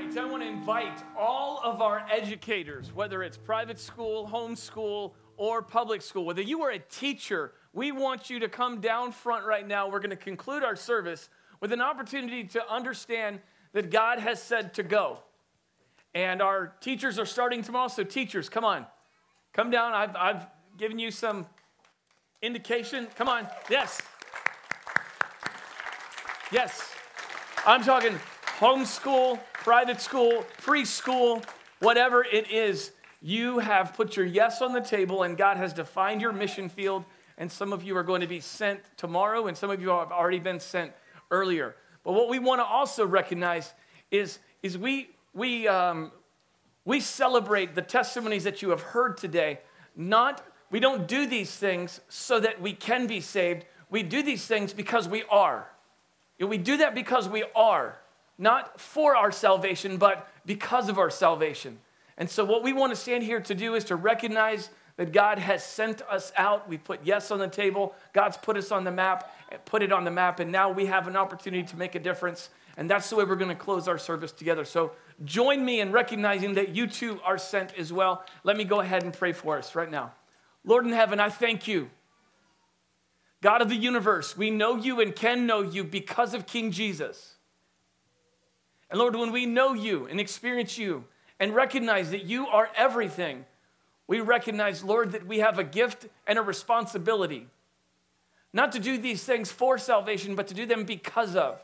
All 0.09 0.15
right, 0.15 0.25
I 0.25 0.31
want 0.31 0.43
to 0.43 0.49
invite 0.49 1.03
all 1.19 1.61
of 1.63 1.83
our 1.83 2.03
educators, 2.11 2.91
whether 2.95 3.23
it's 3.23 3.37
private 3.37 3.79
school, 3.79 4.27
homeschool, 4.27 5.13
or 5.37 5.61
public 5.61 6.01
school, 6.01 6.25
whether 6.25 6.41
you 6.41 6.63
are 6.63 6.71
a 6.71 6.79
teacher, 6.79 7.53
we 7.75 7.93
want 7.93 8.31
you 8.31 8.39
to 8.39 8.49
come 8.49 8.81
down 8.81 9.13
front 9.13 9.45
right 9.45 9.69
now. 9.69 9.87
We're 9.87 9.99
going 9.99 10.09
to 10.09 10.17
conclude 10.17 10.65
our 10.65 10.77
service 10.77 11.29
with 11.61 11.73
an 11.73 11.83
opportunity 11.83 12.45
to 12.45 12.73
understand 12.73 13.41
that 13.75 13.91
God 13.91 14.19
has 14.19 14.43
said 14.43 14.73
to 14.75 14.83
go. 14.83 15.19
And 16.15 16.41
our 16.41 16.73
teachers 16.81 17.19
are 17.19 17.27
starting 17.27 17.61
tomorrow, 17.63 17.89
so 17.89 18.03
teachers, 18.03 18.49
come 18.49 18.65
on. 18.65 18.87
Come 19.53 19.71
down. 19.71 19.93
I've, 19.93 20.17
I've 20.17 20.47
given 20.79 20.99
you 20.99 21.11
some 21.11 21.45
indication. 22.41 23.09
Come 23.15 23.29
on. 23.29 23.47
Yes. 23.69 24.01
Yes. 26.51 26.95
I'm 27.67 27.83
talking 27.83 28.19
homeschool, 28.59 29.39
private 29.53 30.01
school, 30.01 30.45
preschool, 30.63 31.45
whatever 31.79 32.25
it 32.25 32.51
is, 32.51 32.91
you 33.23 33.61
have 33.61 33.95
put 33.95 34.17
your 34.17 34.27
yes 34.27 34.61
on 34.61 34.73
the 34.73 34.81
table 34.81 35.23
and 35.23 35.37
God 35.37 35.57
has 35.57 35.73
defined 35.73 36.21
your 36.21 36.33
mission 36.33 36.69
field. 36.69 37.05
And 37.37 37.51
some 37.53 37.73
of 37.73 37.85
you 37.85 37.97
are 37.97 38.03
going 38.03 38.21
to 38.21 38.27
be 38.27 38.41
sent 38.41 38.81
tomorrow, 38.97 39.47
and 39.47 39.57
some 39.57 39.71
of 39.71 39.81
you 39.81 39.91
have 39.91 40.11
already 40.11 40.41
been 40.41 40.59
sent 40.59 40.91
earlier. 41.31 41.77
But 42.03 42.15
what 42.15 42.29
we 42.29 42.41
want 42.41 42.61
to 42.61 42.65
also 42.65 43.07
recognize 43.07 43.73
is, 44.11 44.41
is 44.61 44.77
we, 44.77 45.11
we, 45.35 45.69
um, 45.69 46.11
we 46.85 46.99
celebrate 46.99 47.77
the 47.77 47.83
testimonies 47.83 48.43
that 48.43 48.61
you 48.61 48.71
have 48.71 48.81
heard 48.81 49.19
today. 49.19 49.61
Not, 49.95 50.45
we 50.73 50.81
don't 50.81 51.07
do 51.07 51.27
these 51.27 51.55
things 51.55 52.01
so 52.09 52.41
that 52.41 52.61
we 52.61 52.73
can 52.73 53.07
be 53.07 53.21
saved. 53.21 53.67
We 53.89 54.03
do 54.03 54.21
these 54.21 54.45
things 54.45 54.73
because 54.73 55.09
we 55.09 55.23
are. 55.31 55.69
We 56.41 56.59
do 56.59 56.79
that 56.79 56.93
because 56.93 57.29
we 57.29 57.45
are 57.55 58.01
not 58.39 58.81
for 58.81 59.17
our 59.17 59.33
salvation, 59.33 59.97
but 59.97 60.29
because 60.47 60.89
of 60.89 60.99
our 60.99 61.11
salvation. 61.11 61.79
And 62.17 62.31
so, 62.31 62.45
what 62.45 62.63
we 62.63 62.73
want 62.73 62.93
to 62.93 62.97
stand 62.97 63.25
here 63.25 63.41
to 63.41 63.55
do 63.55 63.75
is 63.75 63.85
to 63.85 63.97
recognize 63.97 64.71
that 64.97 65.13
God 65.13 65.39
has 65.39 65.65
sent 65.65 66.03
us 66.03 66.33
out. 66.37 66.69
We 66.69 66.77
put 66.77 67.01
yes 67.05 67.31
on 67.31 67.39
the 67.39 67.49
table. 67.49 67.95
God's 68.13 68.37
put 68.37 68.57
us 68.57 68.73
on 68.73 68.85
the 68.85 68.91
map, 68.91 69.33
put 69.65 69.83
it 69.83 69.93
on 69.93 70.05
the 70.05 70.11
map, 70.11 70.41
and 70.41 70.51
now 70.51 70.71
we 70.71 70.87
have 70.87 71.07
an 71.07 71.17
opportunity 71.17 71.63
to 71.63 71.77
make 71.77 71.95
a 71.95 72.01
difference. 72.01 72.51
And 72.77 72.89
that's 72.89 73.11
the 73.11 73.17
way 73.17 73.25
we're 73.25 73.37
going 73.37 73.49
to 73.49 73.57
close 73.57 73.89
our 73.89 73.99
service 73.99 74.33
together. 74.33 74.65
So, 74.65 74.93
join 75.25 75.65
me 75.65 75.81
in 75.81 75.93
recognizing 75.93 76.55
that 76.55 76.71
you 76.71 76.87
too 76.87 77.21
are 77.25 77.39
sent 77.39 77.77
as 77.79 77.93
well. 77.93 78.25
Let 78.45 78.57
me 78.57 78.65
go 78.65 78.81
ahead 78.81 79.03
and 79.05 79.13
pray 79.13 79.33
for 79.33 79.59
us 79.59 79.75
right 79.75 79.91
now. 79.91 80.13
Lord 80.65 80.85
in 80.85 80.93
heaven, 80.93 81.21
I 81.21 81.31
thank 81.31 81.67
you. 81.67 81.91
God 83.41 83.63
of 83.63 83.69
the 83.69 83.77
universe, 83.77 84.37
we 84.37 84.51
know 84.51 84.77
you 84.77 85.01
and 85.01 85.15
can 85.15 85.47
know 85.47 85.63
you 85.63 85.85
because 85.85 86.35
of 86.35 86.47
King 86.47 86.73
Jesus. 86.73 87.35
And 88.91 88.99
Lord, 88.99 89.17
when 89.17 89.33
we 89.33 89.47
know 89.47 89.75
you 89.75 90.07
and 90.07 90.19
experience 90.21 90.79
you 90.79 91.05
and 91.39 91.55
recognize 91.55 92.11
that 92.11 92.25
you 92.25 92.47
are 92.47 92.71
everything, 92.77 93.45
we 94.07 94.21
recognize, 94.21 94.83
Lord, 94.83 95.13
that 95.13 95.27
we 95.27 95.41
have 95.41 95.59
a 95.59 95.65
gift 95.65 96.07
and 96.27 96.39
a 96.39 96.43
responsibility 96.43 97.47
not 98.53 98.73
to 98.73 98.79
do 98.79 98.99
these 98.99 99.23
things 99.25 99.53
for 99.53 99.79
salvation, 99.79 100.35
but 100.35 100.49
to 100.49 100.55
do 100.55 100.67
them 100.67 100.85
because 100.85 101.37
of. 101.37 101.61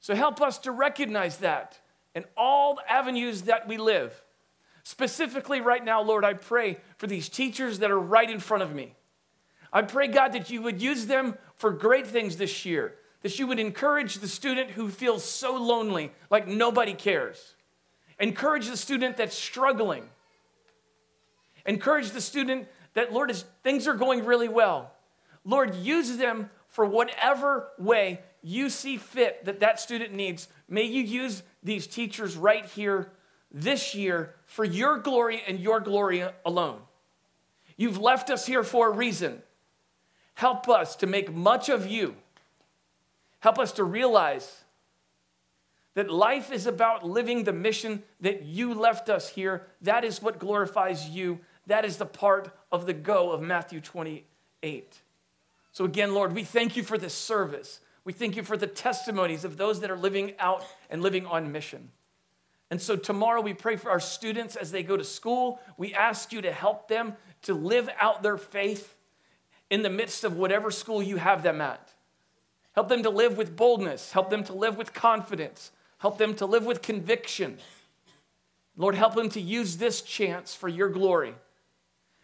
So 0.00 0.14
help 0.14 0.40
us 0.40 0.58
to 0.58 0.70
recognize 0.70 1.38
that 1.38 1.80
in 2.14 2.24
all 2.36 2.78
avenues 2.88 3.42
that 3.42 3.66
we 3.66 3.76
live. 3.76 4.22
Specifically, 4.84 5.60
right 5.60 5.84
now, 5.84 6.02
Lord, 6.02 6.24
I 6.24 6.34
pray 6.34 6.78
for 6.98 7.06
these 7.06 7.28
teachers 7.28 7.80
that 7.80 7.90
are 7.90 7.98
right 7.98 8.30
in 8.30 8.38
front 8.38 8.62
of 8.62 8.74
me. 8.74 8.94
I 9.72 9.82
pray, 9.82 10.06
God, 10.06 10.32
that 10.34 10.50
you 10.50 10.62
would 10.62 10.80
use 10.80 11.06
them 11.06 11.36
for 11.56 11.72
great 11.72 12.06
things 12.06 12.36
this 12.36 12.64
year 12.64 12.94
that 13.24 13.38
you 13.38 13.46
would 13.46 13.58
encourage 13.58 14.16
the 14.16 14.28
student 14.28 14.72
who 14.72 14.90
feels 14.90 15.24
so 15.24 15.56
lonely, 15.56 16.12
like 16.28 16.46
nobody 16.46 16.92
cares. 16.92 17.54
Encourage 18.20 18.68
the 18.68 18.76
student 18.76 19.16
that's 19.16 19.34
struggling. 19.34 20.04
Encourage 21.64 22.10
the 22.10 22.20
student 22.20 22.68
that, 22.92 23.14
Lord, 23.14 23.30
is, 23.30 23.46
things 23.62 23.88
are 23.88 23.94
going 23.94 24.26
really 24.26 24.48
well. 24.48 24.92
Lord, 25.42 25.74
use 25.74 26.18
them 26.18 26.50
for 26.68 26.84
whatever 26.84 27.68
way 27.78 28.20
you 28.42 28.68
see 28.68 28.98
fit 28.98 29.46
that 29.46 29.60
that 29.60 29.80
student 29.80 30.12
needs. 30.12 30.46
May 30.68 30.82
you 30.82 31.02
use 31.02 31.42
these 31.62 31.86
teachers 31.86 32.36
right 32.36 32.66
here 32.66 33.10
this 33.50 33.94
year 33.94 34.34
for 34.44 34.66
your 34.66 34.98
glory 34.98 35.42
and 35.48 35.58
your 35.58 35.80
glory 35.80 36.24
alone. 36.44 36.82
You've 37.78 37.98
left 37.98 38.28
us 38.28 38.44
here 38.44 38.62
for 38.62 38.88
a 38.88 38.94
reason. 38.94 39.42
Help 40.34 40.68
us 40.68 40.94
to 40.96 41.06
make 41.06 41.32
much 41.32 41.70
of 41.70 41.86
you 41.86 42.16
Help 43.44 43.58
us 43.58 43.72
to 43.72 43.84
realize 43.84 44.64
that 45.92 46.10
life 46.10 46.50
is 46.50 46.66
about 46.66 47.06
living 47.06 47.44
the 47.44 47.52
mission 47.52 48.02
that 48.22 48.44
you 48.44 48.72
left 48.72 49.10
us 49.10 49.28
here. 49.28 49.66
That 49.82 50.02
is 50.02 50.22
what 50.22 50.38
glorifies 50.38 51.10
you. 51.10 51.40
That 51.66 51.84
is 51.84 51.98
the 51.98 52.06
part 52.06 52.56
of 52.72 52.86
the 52.86 52.94
go 52.94 53.32
of 53.32 53.42
Matthew 53.42 53.82
28. 53.82 54.98
So, 55.72 55.84
again, 55.84 56.14
Lord, 56.14 56.34
we 56.34 56.42
thank 56.42 56.74
you 56.74 56.82
for 56.82 56.96
this 56.96 57.12
service. 57.12 57.80
We 58.02 58.14
thank 58.14 58.34
you 58.34 58.42
for 58.42 58.56
the 58.56 58.66
testimonies 58.66 59.44
of 59.44 59.58
those 59.58 59.80
that 59.80 59.90
are 59.90 59.98
living 59.98 60.32
out 60.38 60.64
and 60.88 61.02
living 61.02 61.26
on 61.26 61.52
mission. 61.52 61.90
And 62.70 62.80
so, 62.80 62.96
tomorrow 62.96 63.42
we 63.42 63.52
pray 63.52 63.76
for 63.76 63.90
our 63.90 64.00
students 64.00 64.56
as 64.56 64.70
they 64.70 64.82
go 64.82 64.96
to 64.96 65.04
school. 65.04 65.60
We 65.76 65.92
ask 65.92 66.32
you 66.32 66.40
to 66.40 66.50
help 66.50 66.88
them 66.88 67.12
to 67.42 67.52
live 67.52 67.90
out 68.00 68.22
their 68.22 68.38
faith 68.38 68.96
in 69.68 69.82
the 69.82 69.90
midst 69.90 70.24
of 70.24 70.34
whatever 70.38 70.70
school 70.70 71.02
you 71.02 71.18
have 71.18 71.42
them 71.42 71.60
at. 71.60 71.93
Help 72.74 72.88
them 72.88 73.02
to 73.02 73.10
live 73.10 73.36
with 73.36 73.56
boldness. 73.56 74.12
Help 74.12 74.30
them 74.30 74.44
to 74.44 74.52
live 74.52 74.76
with 74.76 74.92
confidence. 74.92 75.70
Help 75.98 76.18
them 76.18 76.34
to 76.36 76.46
live 76.46 76.66
with 76.66 76.82
conviction. 76.82 77.58
Lord, 78.76 78.94
help 78.94 79.14
them 79.14 79.28
to 79.30 79.40
use 79.40 79.76
this 79.76 80.02
chance 80.02 80.54
for 80.54 80.68
your 80.68 80.88
glory. 80.88 81.34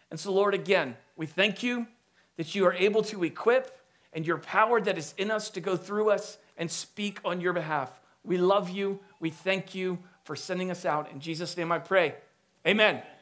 And 0.09 0.19
so, 0.19 0.33
Lord, 0.33 0.53
again, 0.53 0.97
we 1.15 1.25
thank 1.25 1.63
you 1.63 1.87
that 2.35 2.53
you 2.53 2.65
are 2.65 2.73
able 2.73 3.01
to 3.03 3.23
equip 3.23 3.77
and 4.13 4.27
your 4.27 4.37
power 4.37 4.81
that 4.81 4.97
is 4.97 5.13
in 5.17 5.31
us 5.31 5.49
to 5.51 5.61
go 5.61 5.77
through 5.77 6.09
us 6.09 6.37
and 6.57 6.69
speak 6.69 7.19
on 7.23 7.39
your 7.39 7.53
behalf. 7.53 7.99
We 8.23 8.37
love 8.37 8.69
you. 8.69 8.99
We 9.19 9.29
thank 9.29 9.73
you 9.73 9.99
for 10.25 10.35
sending 10.35 10.69
us 10.69 10.85
out. 10.85 11.09
In 11.11 11.21
Jesus' 11.21 11.55
name 11.55 11.71
I 11.71 11.79
pray. 11.79 12.15
Amen. 12.67 13.01